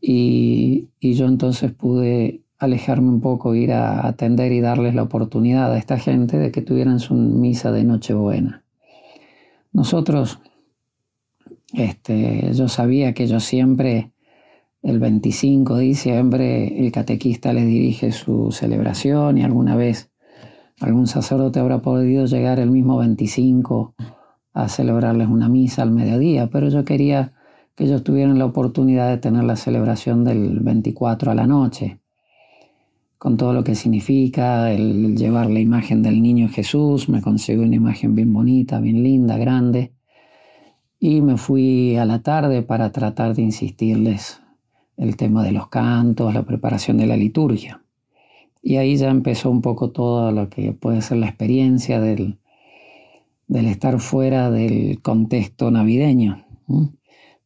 y, 0.00 0.88
yo 1.02 1.26
entonces 1.26 1.70
pude 1.70 2.40
alejarme 2.58 3.10
un 3.10 3.20
poco, 3.20 3.54
ir 3.54 3.72
a 3.72 4.06
atender 4.06 4.52
y 4.52 4.62
darles 4.62 4.94
la 4.94 5.02
oportunidad 5.02 5.70
a 5.70 5.76
esta 5.76 5.98
gente 5.98 6.38
de 6.38 6.50
que 6.50 6.62
tuvieran 6.62 6.98
su 6.98 7.12
misa 7.12 7.72
de 7.72 7.84
Nochebuena. 7.84 8.63
Nosotros, 9.74 10.38
este, 11.72 12.52
yo 12.54 12.68
sabía 12.68 13.12
que 13.12 13.26
yo 13.26 13.40
siempre, 13.40 14.12
el 14.82 15.00
25 15.00 15.74
de 15.74 15.82
diciembre, 15.82 16.86
el 16.86 16.92
catequista 16.92 17.52
les 17.52 17.66
dirige 17.66 18.12
su 18.12 18.52
celebración 18.52 19.36
y 19.36 19.42
alguna 19.42 19.74
vez 19.74 20.12
algún 20.80 21.08
sacerdote 21.08 21.58
habrá 21.58 21.82
podido 21.82 22.24
llegar 22.26 22.60
el 22.60 22.70
mismo 22.70 22.98
25 22.98 23.96
a 24.52 24.68
celebrarles 24.68 25.26
una 25.26 25.48
misa 25.48 25.82
al 25.82 25.90
mediodía, 25.90 26.48
pero 26.50 26.68
yo 26.68 26.84
quería 26.84 27.32
que 27.74 27.84
ellos 27.84 28.04
tuvieran 28.04 28.38
la 28.38 28.44
oportunidad 28.44 29.10
de 29.10 29.18
tener 29.18 29.42
la 29.42 29.56
celebración 29.56 30.22
del 30.22 30.60
24 30.60 31.32
a 31.32 31.34
la 31.34 31.48
noche, 31.48 31.98
con 33.24 33.38
todo 33.38 33.54
lo 33.54 33.64
que 33.64 33.74
significa 33.74 34.70
el 34.70 35.16
llevar 35.16 35.48
la 35.48 35.58
imagen 35.58 36.02
del 36.02 36.20
niño 36.20 36.50
Jesús, 36.50 37.08
me 37.08 37.22
conseguí 37.22 37.58
una 37.58 37.74
imagen 37.74 38.14
bien 38.14 38.30
bonita, 38.34 38.80
bien 38.80 39.02
linda, 39.02 39.38
grande, 39.38 39.94
y 41.00 41.22
me 41.22 41.38
fui 41.38 41.96
a 41.96 42.04
la 42.04 42.20
tarde 42.20 42.60
para 42.60 42.92
tratar 42.92 43.34
de 43.34 43.40
insistirles 43.40 44.42
el 44.98 45.16
tema 45.16 45.42
de 45.42 45.52
los 45.52 45.68
cantos, 45.68 46.34
la 46.34 46.42
preparación 46.42 46.98
de 46.98 47.06
la 47.06 47.16
liturgia. 47.16 47.82
Y 48.60 48.76
ahí 48.76 48.94
ya 48.94 49.08
empezó 49.08 49.50
un 49.50 49.62
poco 49.62 49.90
todo 49.90 50.30
lo 50.30 50.50
que 50.50 50.74
puede 50.74 51.00
ser 51.00 51.16
la 51.16 51.28
experiencia 51.28 52.02
del, 52.02 52.36
del 53.46 53.64
estar 53.64 54.00
fuera 54.00 54.50
del 54.50 55.00
contexto 55.00 55.70
navideño. 55.70 56.44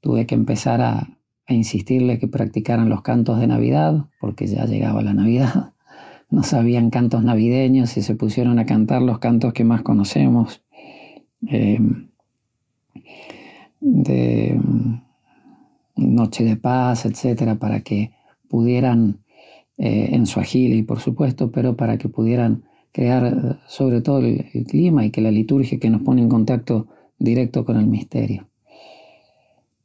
Tuve 0.01 0.27
que 0.27 0.35
empezar 0.35 0.81
a, 0.81 1.18
a 1.49 1.55
insistirle 1.55 2.19
que 2.19 2.29
practicaran 2.29 2.89
los 2.89 3.03
cantos 3.03 3.41
de 3.41 3.47
Navidad, 3.47 4.07
porque 4.21 4.47
ya 4.47 4.67
llegaba 4.67 5.03
la 5.03 5.15
Navidad. 5.15 5.73
No 6.31 6.43
sabían 6.43 6.91
cantos 6.91 7.25
navideños 7.25 7.97
y 7.97 8.03
se 8.03 8.15
pusieron 8.15 8.59
a 8.59 8.67
cantar 8.67 9.01
los 9.01 9.19
cantos 9.19 9.55
que 9.55 9.65
más 9.65 9.81
conocemos. 9.81 10.63
Em, 11.47 12.09
de 13.81 14.61
Noche 15.97 16.45
de 16.45 16.57
Paz, 16.57 17.07
etcétera, 17.07 17.55
para 17.55 17.81
que 17.81 18.13
pudieran 18.49 19.21
eh, 19.77 20.11
en 20.13 20.27
su 20.27 20.41
agili, 20.41 20.83
por 20.83 21.01
supuesto, 21.01 21.51
pero 21.51 21.77
para 21.77 21.99
que 21.99 22.09
pudieran 22.09 22.65
crear 22.93 23.27
eh, 23.27 23.57
sobre 23.67 24.01
todo 24.01 24.19
el, 24.19 24.45
clima 24.67 25.05
y 25.05 25.11
que 25.11 25.21
la 25.21 25.31
liturgia 25.31 25.79
que 25.79 25.91
nos 25.91 26.03
pone 26.03 26.23
en 26.23 26.29
contacto 26.29 26.89
directo 27.19 27.65
con 27.65 27.77
el 27.77 27.87
misterio. 27.87 28.49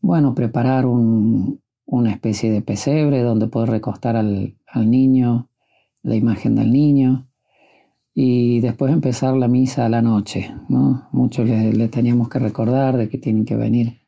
Bueno, 0.04 0.36
preparar 0.36 0.86
una 0.86 2.12
especie 2.12 2.52
de 2.52 2.62
pesebre 2.62 3.22
donde 3.22 3.48
poder 3.48 3.70
recostar 3.70 4.18
al, 4.18 4.58
niño, 4.76 5.48
la 6.02 6.16
imagen 6.16 6.56
del 6.56 6.74
niño, 6.74 7.30
y 8.14 8.60
después 8.60 8.92
empezar 8.92 9.34
la 9.38 9.48
misa 9.48 9.86
a 9.86 9.90
la 9.90 10.02
noche. 10.02 10.54
¿no? 10.68 11.08
Muchos 11.14 11.48
le, 11.48 11.88
teníamos 11.88 12.28
que 12.28 12.40
recordar 12.40 12.98
de 12.98 13.08
que 13.08 13.18
tienen 13.18 13.46
que 13.46 13.56
venir 13.56 14.02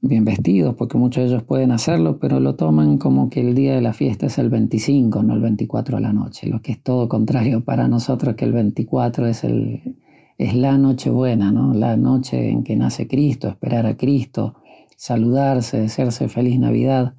bien 0.00 0.24
vestidos, 0.24 0.76
porque 0.76 0.96
muchos 0.96 1.24
de 1.24 1.30
ellos 1.30 1.42
pueden 1.42 1.72
hacerlo, 1.72 2.20
pero 2.20 2.38
lo 2.38 2.54
toman 2.54 2.96
como 2.96 3.30
que 3.30 3.40
el 3.40 3.56
día 3.56 3.74
de 3.74 3.80
la 3.80 3.92
fiesta 3.92 4.26
es 4.26 4.38
el 4.38 4.48
25, 4.48 5.24
no 5.24 5.34
el 5.34 5.40
24 5.40 5.96
a 5.96 6.00
la 6.00 6.12
noche, 6.12 6.46
lo 6.46 6.62
que 6.62 6.70
es 6.70 6.82
todo 6.84 7.08
contrario 7.08 7.64
para 7.64 7.88
nosotros, 7.88 8.36
que 8.36 8.44
el 8.44 8.52
24 8.52 9.26
es, 9.26 9.42
el, 9.42 9.96
es 10.38 10.54
la 10.54 10.78
noche 10.78 11.10
buena, 11.10 11.50
¿no? 11.50 11.74
la 11.74 11.96
noche 11.96 12.48
en 12.48 12.62
que 12.62 12.76
nace 12.76 13.08
Cristo, 13.08 13.48
esperar 13.48 13.86
a 13.86 13.96
Cristo, 13.96 14.54
saludarse, 15.00 15.80
desearse 15.80 16.28
feliz 16.28 16.60
Navidad. 16.60 17.14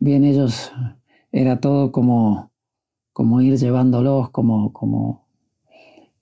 Bien, 0.00 0.24
ellos 0.24 0.72
era 1.30 1.60
todo 1.60 1.92
como, 1.92 2.50
como 3.12 3.40
ir 3.40 3.56
llevándolos, 3.56 4.30
como, 4.30 4.72
como 4.72 5.24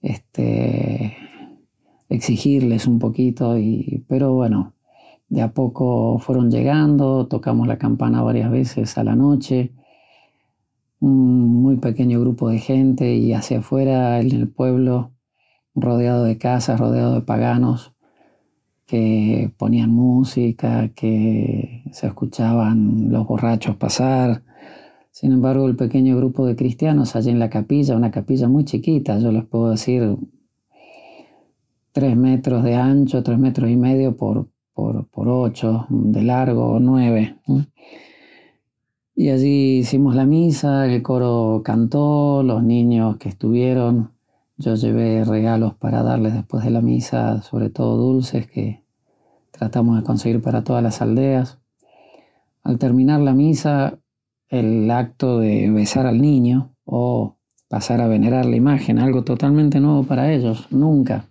este, 0.03 1.17
exigirles 2.11 2.87
un 2.87 2.99
poquito, 2.99 3.57
y, 3.57 4.05
pero 4.09 4.35
bueno, 4.35 4.75
de 5.31 5.41
a 5.41 5.55
poco 5.55 6.19
fueron 6.19 6.51
llegando, 6.51 7.29
tocamos 7.29 7.67
la 7.67 7.79
campana 7.79 8.21
varias 8.21 8.51
veces 8.51 8.99
a 8.99 9.05
la 9.05 9.17
noche, 9.17 9.73
un 11.01 11.63
muy 11.63 11.79
pequeño 11.79 12.21
grupo 12.21 12.51
de 12.51 12.59
gente 12.59 13.15
y 13.15 13.33
hacia 13.33 13.61
afuera 13.61 14.21
en 14.21 14.33
el 14.33 14.49
pueblo, 14.49 15.13
rodeado 15.75 16.25
de 16.25 16.37
casas, 16.37 16.79
rodeado 16.79 17.15
de 17.15 17.23
paganos 17.23 17.92
que 18.87 19.53
ponían 19.57 19.91
música, 19.91 20.91
que 20.95 21.85
se 21.93 22.07
escuchaban 22.07 23.11
los 23.11 23.27
borrachos 23.27 23.77
pasar. 23.77 24.43
Sin 25.11 25.33
embargo, 25.33 25.69
el 25.69 25.77
pequeño 25.77 26.17
grupo 26.17 26.47
de 26.47 26.57
cristianos 26.57 27.17
allí 27.17 27.31
en 27.31 27.39
la 27.39 27.51
capilla, 27.51 27.97
una 27.97 28.11
capilla 28.11 28.49
muy 28.49 28.65
chiquita, 28.65 29.19
yo 29.19 29.33
les 29.33 29.45
puedo 29.45 29.71
decir 29.71 30.17
tres 31.93 32.17
metros 32.17 32.65
de 32.65 32.75
ancho, 32.75 33.23
tres 33.23 33.39
metros 33.39 33.71
y 33.71 33.77
medio 33.77 34.17
por, 34.17 34.49
por, 34.73 35.07
por 35.09 35.29
8, 35.29 35.87
de 35.91 36.23
largo 36.23 36.79
9. 36.81 37.37
Y 39.15 39.29
allí 39.29 39.79
hicimos 39.79 40.15
la 40.15 40.25
misa, 40.25 40.87
el 40.87 41.03
coro 41.03 41.63
cantó, 41.63 42.43
los 42.43 42.63
niños 42.63 43.19
que 43.19 43.29
estuvieron, 43.29 44.11
yo 44.63 44.75
llevé 44.75 45.25
regalos 45.25 45.75
para 45.75 46.03
darles 46.03 46.35
después 46.35 46.65
de 46.65 46.71
la 46.71 46.81
misa, 46.81 47.43
sobre 47.43 47.71
todo 47.71 47.97
dulces 47.97 48.47
que 48.47 48.83
tratamos 49.51 49.99
de 49.99 50.05
conseguir 50.05 50.41
para 50.41 50.65
todas 50.65 50.83
las 50.83 51.03
aldeas. 51.03 51.59
Al 52.63 52.79
terminar 52.79 53.21
la 53.21 53.35
misa, 53.35 53.99
el 54.49 54.91
acto 54.91 55.39
de 55.41 55.71
besar 55.71 56.07
al 56.07 56.21
niño 56.21 56.75
o 56.85 57.37
pasar 57.69 58.01
a 58.01 58.09
venerar 58.09 58.47
la 58.47 58.57
imagen, 58.57 58.99
algo 58.99 59.25
totalmente 59.25 59.81
nuevo 59.81 60.05
para 60.05 60.33
ellos, 60.33 60.69
nunca 60.71 61.27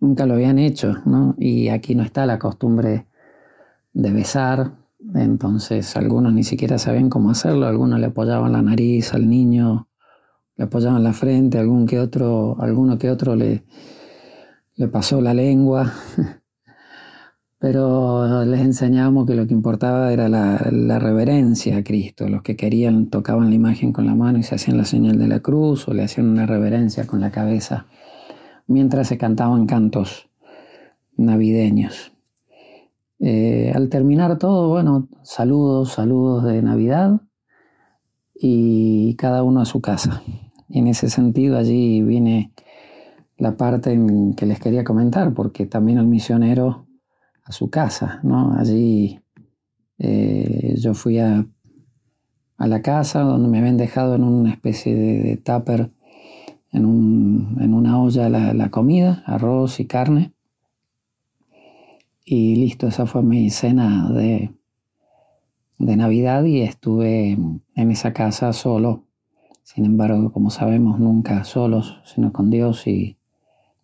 nunca 0.00 0.26
lo 0.26 0.34
habían 0.34 0.58
hecho, 0.58 0.96
¿no? 1.04 1.34
Y 1.38 1.68
aquí 1.68 1.94
no 1.94 2.02
está 2.02 2.26
la 2.26 2.38
costumbre 2.38 3.06
de 3.92 4.10
besar, 4.10 4.72
entonces 5.14 5.96
algunos 5.96 6.32
ni 6.32 6.42
siquiera 6.42 6.78
sabían 6.78 7.10
cómo 7.10 7.30
hacerlo, 7.30 7.66
algunos 7.66 8.00
le 8.00 8.06
apoyaban 8.06 8.52
la 8.52 8.62
nariz 8.62 9.14
al 9.14 9.28
niño, 9.28 9.88
le 10.60 10.64
apoyaban 10.64 11.02
la 11.02 11.14
frente, 11.14 11.56
algún 11.56 11.86
que 11.86 11.98
otro, 11.98 12.54
alguno 12.60 12.98
que 12.98 13.10
otro 13.10 13.34
le, 13.34 13.64
le 14.76 14.88
pasó 14.88 15.22
la 15.22 15.32
lengua, 15.32 15.90
pero 17.58 18.44
les 18.44 18.60
enseñamos 18.60 19.26
que 19.26 19.36
lo 19.36 19.46
que 19.46 19.54
importaba 19.54 20.12
era 20.12 20.28
la, 20.28 20.68
la, 20.70 20.98
reverencia 20.98 21.78
a 21.78 21.82
Cristo. 21.82 22.28
Los 22.28 22.42
que 22.42 22.56
querían 22.56 23.06
tocaban 23.06 23.48
la 23.48 23.54
imagen 23.54 23.94
con 23.94 24.04
la 24.04 24.14
mano 24.14 24.38
y 24.38 24.42
se 24.42 24.54
hacían 24.54 24.76
la 24.76 24.84
señal 24.84 25.16
de 25.16 25.28
la 25.28 25.40
cruz 25.40 25.88
o 25.88 25.94
le 25.94 26.04
hacían 26.04 26.28
una 26.28 26.44
reverencia 26.44 27.06
con 27.06 27.22
la 27.22 27.30
cabeza 27.30 27.86
mientras 28.66 29.08
se 29.08 29.16
cantaban 29.16 29.64
cantos 29.64 30.28
navideños. 31.16 32.12
Eh, 33.18 33.72
al 33.74 33.88
terminar 33.88 34.36
todo, 34.36 34.68
bueno, 34.68 35.08
saludos, 35.22 35.92
saludos 35.92 36.44
de 36.44 36.60
Navidad 36.60 37.22
y 38.34 39.14
cada 39.16 39.42
uno 39.42 39.62
a 39.62 39.64
su 39.64 39.80
casa. 39.80 40.22
En 40.72 40.86
ese 40.86 41.10
sentido 41.10 41.58
allí 41.58 42.02
viene 42.02 42.52
la 43.36 43.56
parte 43.56 43.92
en 43.92 44.34
que 44.34 44.46
les 44.46 44.60
quería 44.60 44.84
comentar, 44.84 45.32
porque 45.34 45.66
también 45.66 45.98
el 45.98 46.06
misionero 46.06 46.86
a 47.42 47.52
su 47.52 47.70
casa, 47.70 48.20
¿no? 48.22 48.54
Allí 48.56 49.20
eh, 49.98 50.76
yo 50.78 50.94
fui 50.94 51.18
a, 51.18 51.46
a, 52.56 52.66
la 52.66 52.82
casa 52.82 53.20
donde 53.20 53.48
me 53.48 53.58
habían 53.58 53.76
dejado 53.76 54.14
en 54.14 54.24
una 54.24 54.50
especie 54.50 54.94
de, 54.94 55.22
de 55.22 55.36
tupper 55.36 55.90
en, 56.72 56.86
un, 56.86 57.58
en 57.60 57.74
una 57.74 58.00
olla 58.00 58.28
la, 58.28 58.54
la, 58.54 58.70
comida, 58.70 59.22
arroz 59.26 59.80
y 59.80 59.86
carne. 59.86 60.32
Y 62.24 62.56
listo, 62.56 62.86
esa 62.86 63.06
fue 63.06 63.22
mi 63.22 63.50
cena 63.50 64.08
de, 64.10 64.52
de 65.78 65.96
Navidad 65.96 66.44
y 66.44 66.60
estuve 66.62 67.32
en 67.32 67.90
esa 67.90 68.12
casa 68.12 68.52
solo. 68.52 69.09
Sin 69.72 69.84
embargo, 69.84 70.32
como 70.32 70.50
sabemos, 70.50 70.98
nunca 70.98 71.44
solos, 71.44 72.00
sino 72.04 72.32
con 72.32 72.50
Dios 72.50 72.88
y 72.88 73.16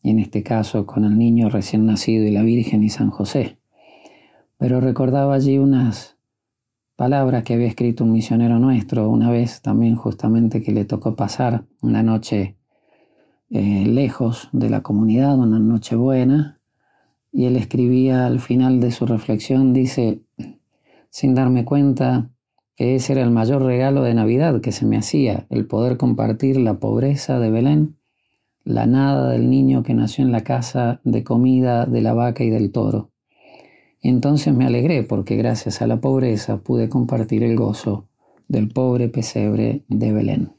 en 0.02 0.18
este 0.18 0.42
caso 0.42 0.84
con 0.84 1.04
el 1.04 1.16
niño 1.16 1.48
recién 1.48 1.86
nacido 1.86 2.24
y 2.26 2.32
la 2.32 2.42
Virgen 2.42 2.82
y 2.82 2.88
San 2.88 3.10
José. 3.10 3.58
Pero 4.58 4.80
recordaba 4.80 5.34
allí 5.34 5.58
unas 5.58 6.16
palabras 6.96 7.44
que 7.44 7.54
había 7.54 7.68
escrito 7.68 8.02
un 8.02 8.10
misionero 8.10 8.58
nuestro 8.58 9.08
una 9.08 9.30
vez 9.30 9.62
también 9.62 9.94
justamente 9.94 10.60
que 10.60 10.72
le 10.72 10.86
tocó 10.86 11.14
pasar 11.14 11.66
una 11.80 12.02
noche 12.02 12.56
eh, 13.50 13.84
lejos 13.86 14.48
de 14.50 14.70
la 14.70 14.80
comunidad, 14.80 15.38
una 15.38 15.60
noche 15.60 15.94
buena, 15.94 16.58
y 17.30 17.44
él 17.44 17.54
escribía 17.54 18.26
al 18.26 18.40
final 18.40 18.80
de 18.80 18.90
su 18.90 19.06
reflexión, 19.06 19.72
dice, 19.72 20.20
sin 21.10 21.36
darme 21.36 21.64
cuenta 21.64 22.28
que 22.76 22.94
ese 22.94 23.14
era 23.14 23.22
el 23.22 23.30
mayor 23.30 23.62
regalo 23.62 24.02
de 24.02 24.14
Navidad 24.14 24.60
que 24.60 24.70
se 24.70 24.84
me 24.84 24.98
hacía, 24.98 25.46
el 25.50 25.66
poder 25.66 25.96
compartir 25.96 26.58
la 26.58 26.78
pobreza 26.78 27.40
de 27.40 27.50
Belén, 27.50 27.96
la 28.64 28.86
nada 28.86 29.30
del 29.30 29.48
niño 29.48 29.82
que 29.82 29.94
nació 29.94 30.24
en 30.24 30.32
la 30.32 30.44
casa 30.44 31.00
de 31.04 31.24
comida 31.24 31.86
de 31.86 32.02
la 32.02 32.12
vaca 32.12 32.44
y 32.44 32.50
del 32.50 32.72
toro. 32.72 33.10
Entonces 34.02 34.54
me 34.54 34.66
alegré 34.66 35.02
porque 35.02 35.36
gracias 35.36 35.80
a 35.80 35.86
la 35.86 36.00
pobreza 36.00 36.58
pude 36.58 36.88
compartir 36.88 37.42
el 37.42 37.56
gozo 37.56 38.08
del 38.46 38.68
pobre 38.68 39.08
pesebre 39.08 39.82
de 39.88 40.12
Belén. 40.12 40.52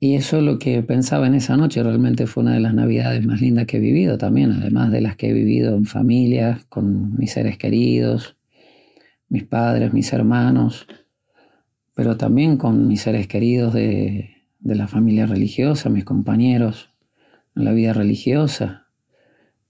Y 0.00 0.16
eso 0.16 0.36
es 0.36 0.42
lo 0.42 0.58
que 0.58 0.82
pensaba 0.82 1.26
en 1.26 1.34
esa 1.34 1.56
noche. 1.56 1.82
Realmente 1.82 2.26
fue 2.26 2.42
una 2.42 2.52
de 2.52 2.60
las 2.60 2.74
navidades 2.74 3.24
más 3.24 3.40
lindas 3.40 3.66
que 3.66 3.78
he 3.78 3.80
vivido 3.80 4.18
también, 4.18 4.52
además 4.52 4.90
de 4.90 5.00
las 5.00 5.16
que 5.16 5.30
he 5.30 5.32
vivido 5.32 5.74
en 5.74 5.86
familia, 5.86 6.60
con 6.68 7.16
mis 7.16 7.32
seres 7.32 7.56
queridos, 7.56 8.36
mis 9.34 9.42
padres, 9.42 9.92
mis 9.92 10.12
hermanos, 10.12 10.86
pero 11.92 12.16
también 12.16 12.56
con 12.56 12.86
mis 12.86 13.00
seres 13.00 13.26
queridos 13.26 13.74
de, 13.74 14.30
la 14.60 14.86
familia 14.86 15.26
religiosa, 15.26 15.90
mis 15.90 16.04
compañeros 16.04 16.90
en 17.56 17.64
la 17.64 17.72
vida 17.72 17.92
religiosa. 17.92 18.86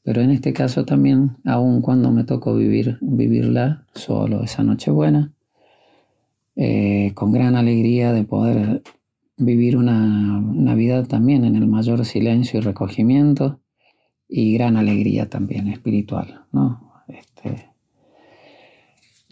Pero 0.03 0.21
en 0.21 0.31
este 0.31 0.53
caso 0.53 0.85
también, 0.85 1.39
aun 1.47 1.81
cuando 1.81 2.13
me 2.13 2.25
tocó 2.25 2.55
vivir, 2.55 2.99
vivirla 3.01 3.87
solo 3.95 4.45
esa 4.45 4.63
noche 4.63 4.91
buena, 4.91 5.33
eh, 6.57 7.13
con 7.15 7.33
gran 7.33 7.57
alegría 7.57 8.13
de 8.13 8.25
poder 8.25 8.83
vivir 9.39 9.79
una 9.79 10.43
Navidad 10.43 11.07
también 11.07 11.47
en 11.47 11.57
el 11.57 11.67
mayor 11.67 12.05
silencio 12.05 12.61
y 12.61 12.63
recogimiento 12.63 13.61
y 14.29 14.53
gran 14.53 14.77
alegría 14.77 15.31
también 15.31 15.69
espiritual, 15.69 16.45
¿no? 16.53 17.03
Este, 17.09 17.74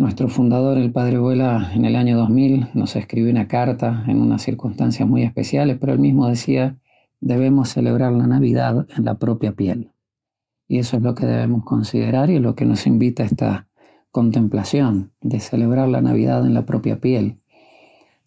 nuestro 0.02 0.28
fundador, 0.28 0.78
el 0.78 0.90
Padre 0.90 1.20
Vuela, 1.20 1.70
en 1.76 1.84
el 1.84 1.94
año 1.94 2.18
2000 2.18 2.70
nos 2.74 2.96
escribió 2.96 3.30
una 3.30 3.46
carta 3.46 4.04
en 4.08 4.20
unas 4.20 4.42
circunstancias 4.42 5.08
muy 5.08 5.22
especiales, 5.22 5.78
pero 5.80 5.92
él 5.92 6.00
mismo 6.00 6.26
decía, 6.26 6.76
debemos 7.20 7.68
celebrar 7.68 8.12
la 8.12 8.26
Navidad 8.26 8.84
en 8.96 9.04
la 9.04 9.14
propia 9.14 9.52
piel. 9.52 9.92
Y 10.66 10.78
eso 10.78 10.96
es 10.96 11.04
lo 11.04 11.14
que 11.14 11.24
debemos 11.24 11.64
considerar 11.64 12.30
y 12.30 12.36
es 12.36 12.42
lo 12.42 12.56
que 12.56 12.64
nos 12.64 12.84
invita 12.88 13.22
a 13.22 13.26
esta 13.26 13.68
contemplación, 14.10 15.12
de 15.20 15.38
celebrar 15.38 15.88
la 15.88 16.02
Navidad 16.02 16.44
en 16.44 16.54
la 16.54 16.66
propia 16.66 16.98
piel, 16.98 17.38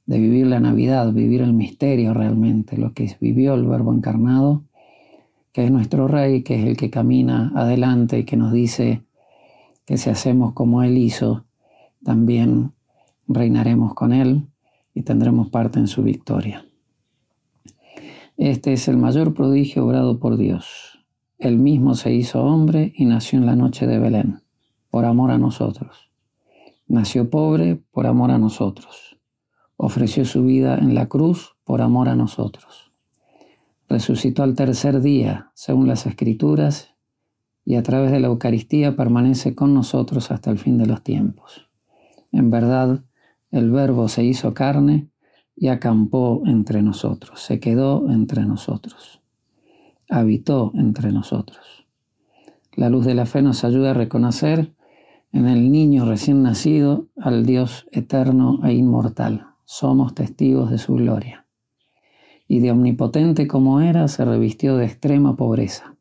de 0.06 0.18
vivir 0.18 0.48
la 0.48 0.62
Navidad, 0.62 1.12
vivir 1.12 1.42
el 1.42 1.52
misterio 1.52 2.14
realmente, 2.14 2.78
lo 2.78 2.94
que 2.94 3.14
vivió 3.20 3.54
el 3.54 3.66
Verbo 3.66 3.94
encarnado, 3.94 4.64
que 5.52 5.66
es 5.66 5.72
nuestro 5.72 6.08
Rey, 6.08 6.42
que 6.42 6.56
es 6.56 6.66
el 6.66 6.78
que 6.78 6.90
camina 6.90 7.52
adelante 7.54 8.20
y 8.20 8.24
que 8.24 8.38
nos 8.38 8.54
dice 8.54 9.02
que 9.84 9.98
si 9.98 10.10
hacemos 10.10 10.54
como 10.54 10.82
Él 10.82 10.98
hizo, 10.98 11.45
también 12.06 12.72
reinaremos 13.28 13.96
con 13.96 14.14
Él 14.14 14.48
y 14.94 15.02
tendremos 15.02 15.50
parte 15.50 15.80
en 15.80 15.88
su 15.88 16.04
victoria. 16.04 16.66
Este 18.38 18.74
es 18.74 18.88
el 18.88 18.98
mayor 18.98 19.34
prodigio 19.34 19.86
obrado 19.86 20.20
por 20.20 20.38
Dios. 20.38 21.04
Él 21.40 21.58
mismo 21.58 21.96
se 21.96 22.14
hizo 22.14 22.44
hombre 22.44 22.94
y 22.96 23.06
nació 23.06 23.40
en 23.40 23.48
la 23.48 23.56
noche 23.56 23.88
de 23.88 23.98
Belén, 23.98 24.44
por 24.92 25.06
amor 25.06 25.32
a 25.32 25.40
nosotros. 25.40 26.12
Nació 26.88 27.30
pobre 27.32 27.82
por 27.92 28.06
amor 28.06 28.30
a 28.30 28.38
nosotros. 28.38 29.18
Ofreció 29.76 30.26
su 30.26 30.44
vida 30.44 30.78
en 30.78 30.94
la 30.94 31.08
cruz 31.08 31.56
por 31.64 31.82
amor 31.82 32.08
a 32.08 32.16
nosotros. 32.16 32.92
Resucitó 33.90 34.44
al 34.44 34.56
tercer 34.56 35.02
día, 35.02 35.52
según 35.56 35.88
las 35.88 36.06
Escrituras, 36.06 36.94
y 37.66 37.76
a 37.76 37.84
través 37.84 38.12
de 38.12 38.20
la 38.20 38.28
Eucaristía 38.28 38.96
permanece 38.96 39.56
con 39.56 39.74
nosotros 39.74 40.30
hasta 40.30 40.52
el 40.52 40.60
fin 40.60 40.78
de 40.78 40.86
los 40.86 41.02
tiempos. 41.02 41.66
En 42.36 42.50
verdad, 42.50 43.02
el 43.50 43.72
Verbo 43.72 44.10
se 44.10 44.26
hizo 44.26 44.54
carne 44.54 45.08
y 45.56 45.70
acampó 45.70 46.42
entre 46.46 46.82
nosotros, 46.82 47.40
se 47.40 47.62
quedó 47.62 48.12
entre 48.12 48.46
nosotros, 48.46 49.22
habitó 50.10 50.74
entre 50.76 51.14
nosotros. 51.14 51.88
La 52.74 52.90
luz 52.90 53.06
de 53.06 53.16
la 53.16 53.26
fe 53.26 53.42
nos 53.42 53.64
ayuda 53.64 53.92
a 53.92 53.94
reconocer 53.94 54.74
en 55.32 55.48
el 55.48 55.72
niño 55.72 56.04
recién 56.04 56.44
nacido 56.44 57.08
al 57.16 57.46
Dios 57.46 57.88
eterno 57.94 58.60
e 58.66 58.74
inmortal. 58.74 59.48
Somos 59.64 60.14
testigos 60.14 60.70
de 60.72 60.78
su 60.78 60.96
gloria. 60.96 61.46
Y 62.50 62.60
de 62.60 62.72
omnipotente 62.72 63.48
como 63.48 63.80
era, 63.80 64.10
se 64.10 64.26
revistió 64.26 64.76
de 64.76 64.88
extrema 64.88 65.38
pobreza. 65.38 65.96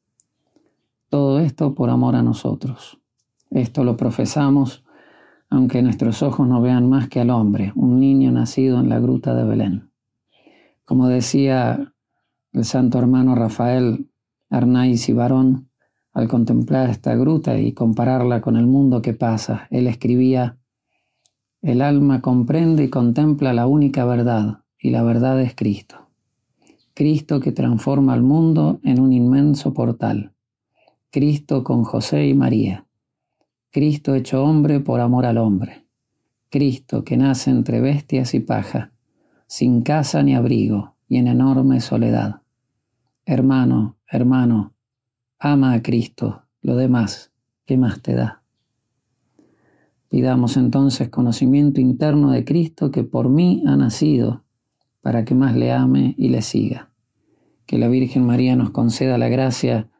Todo 1.10 1.38
esto 1.38 1.76
por 1.76 1.90
amor 1.90 2.16
a 2.16 2.24
nosotros. 2.24 2.98
Esto 3.50 3.84
lo 3.84 3.96
profesamos 3.96 4.83
aunque 5.50 5.83
nuestros 5.83 6.22
ojos 6.22 6.48
no 6.48 6.61
vean 6.61 6.88
más 6.88 7.09
que 7.09 7.20
al 7.20 7.30
hombre, 7.30 7.72
un 7.74 8.00
niño 8.00 8.33
nacido 8.33 8.80
en 8.80 8.88
la 8.88 8.98
gruta 8.98 9.35
de 9.35 9.44
Belén. 9.44 9.90
Como 10.85 11.09
decía 11.09 11.92
el 12.52 12.64
santo 12.64 12.98
hermano 12.98 13.35
Rafael 13.35 14.09
Arnaiz 14.50 15.09
y 15.09 15.12
Barón, 15.12 15.68
al 16.12 16.28
contemplar 16.28 16.90
esta 16.90 17.14
gruta 17.16 17.59
y 17.59 17.72
compararla 17.72 18.40
con 18.40 18.57
el 18.57 18.66
mundo 18.66 19.02
que 19.02 19.14
pasa, 19.14 19.66
él 19.70 19.87
escribía, 19.88 20.59
el 21.61 21.83
alma 21.83 22.20
comprende 22.20 22.85
y 22.85 22.90
contempla 22.90 23.52
la 23.52 23.66
única 23.66 24.04
verdad, 24.04 24.61
y 24.78 24.90
la 24.90 25.02
verdad 25.02 25.40
es 25.40 25.54
Cristo. 25.54 26.09
Cristo 26.94 27.40
que 27.40 27.50
transforma 27.50 28.12
al 28.12 28.22
mundo 28.22 28.78
en 28.85 29.00
un 29.00 29.12
inmenso 29.12 29.74
portal. 29.74 30.33
Cristo 31.11 31.64
con 31.64 31.83
José 31.83 32.28
y 32.28 32.35
María. 32.35 32.83
Cristo 33.74 34.14
hecho 34.14 34.44
hombre 34.44 34.78
por 34.78 35.00
amor 35.00 35.26
al 35.26 35.37
hombre. 35.37 35.88
Cristo 36.48 37.02
que 37.02 37.16
nace 37.16 37.50
entre 37.50 37.80
bestias 37.80 38.32
y 38.32 38.38
paja, 38.38 38.92
sin 39.48 39.82
casa 39.82 40.22
ni 40.22 40.37
abrigo 40.37 40.94
y 41.08 41.16
en 41.16 41.26
enorme 41.26 41.80
soledad. 41.80 42.42
Hermano, 43.26 43.96
hermano, 44.06 44.74
ama 45.40 45.72
a 45.72 45.82
Cristo, 45.82 46.44
lo 46.62 46.76
demás, 46.76 47.32
¿qué 47.66 47.76
más 47.76 48.00
te 48.00 48.14
da? 48.14 48.44
Pidamos 50.08 50.56
entonces 50.56 51.08
conocimiento 51.08 51.80
interno 51.80 52.30
de 52.30 52.44
Cristo 52.44 52.92
que 52.92 53.02
por 53.02 53.28
mí 53.28 53.64
ha 53.66 53.74
nacido, 53.74 54.44
para 55.00 55.24
que 55.24 55.34
más 55.34 55.56
le 55.56 55.72
ame 55.72 56.14
y 56.16 56.28
le 56.28 56.42
siga. 56.42 56.92
Que 57.66 57.78
la 57.78 57.88
Virgen 57.88 58.24
María 58.24 58.54
nos 58.54 58.70
conceda 58.70 59.18
la 59.18 59.28
gracia 59.28 59.90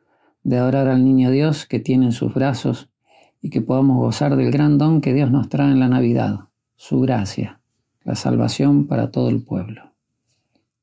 de 0.45 0.59
adorar 0.59 0.87
al 0.87 1.05
Niño 1.05 1.33
Dios 1.33 1.67
que 1.67 1.81
tiene 1.81 2.07
en 2.07 2.13
sus 2.13 2.35
brazos 2.35 2.89
y 3.45 3.51
que 3.51 3.61
podamos 3.61 3.99
gozar 3.99 4.37
del 4.37 4.51
gran 4.51 4.79
don 4.79 5.03
que 5.03 5.13
Dios 5.13 5.31
nos 5.31 5.51
trae 5.51 5.71
en 5.71 5.79
la 5.79 5.91
Navidad, 5.91 6.49
su 6.77 7.01
gracia, 7.01 7.61
la 8.03 8.15
salvación 8.15 8.87
para 8.87 9.11
todo 9.11 9.29
el 9.29 9.43
pueblo. 9.43 9.93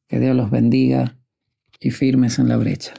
Que 0.08 0.20
Dios 0.20 0.36
los 0.36 0.52
bendiga 0.52 1.18
y 1.80 1.90
firmes 1.90 2.38
en 2.38 2.50
la 2.50 2.58
brecha. 2.58 2.94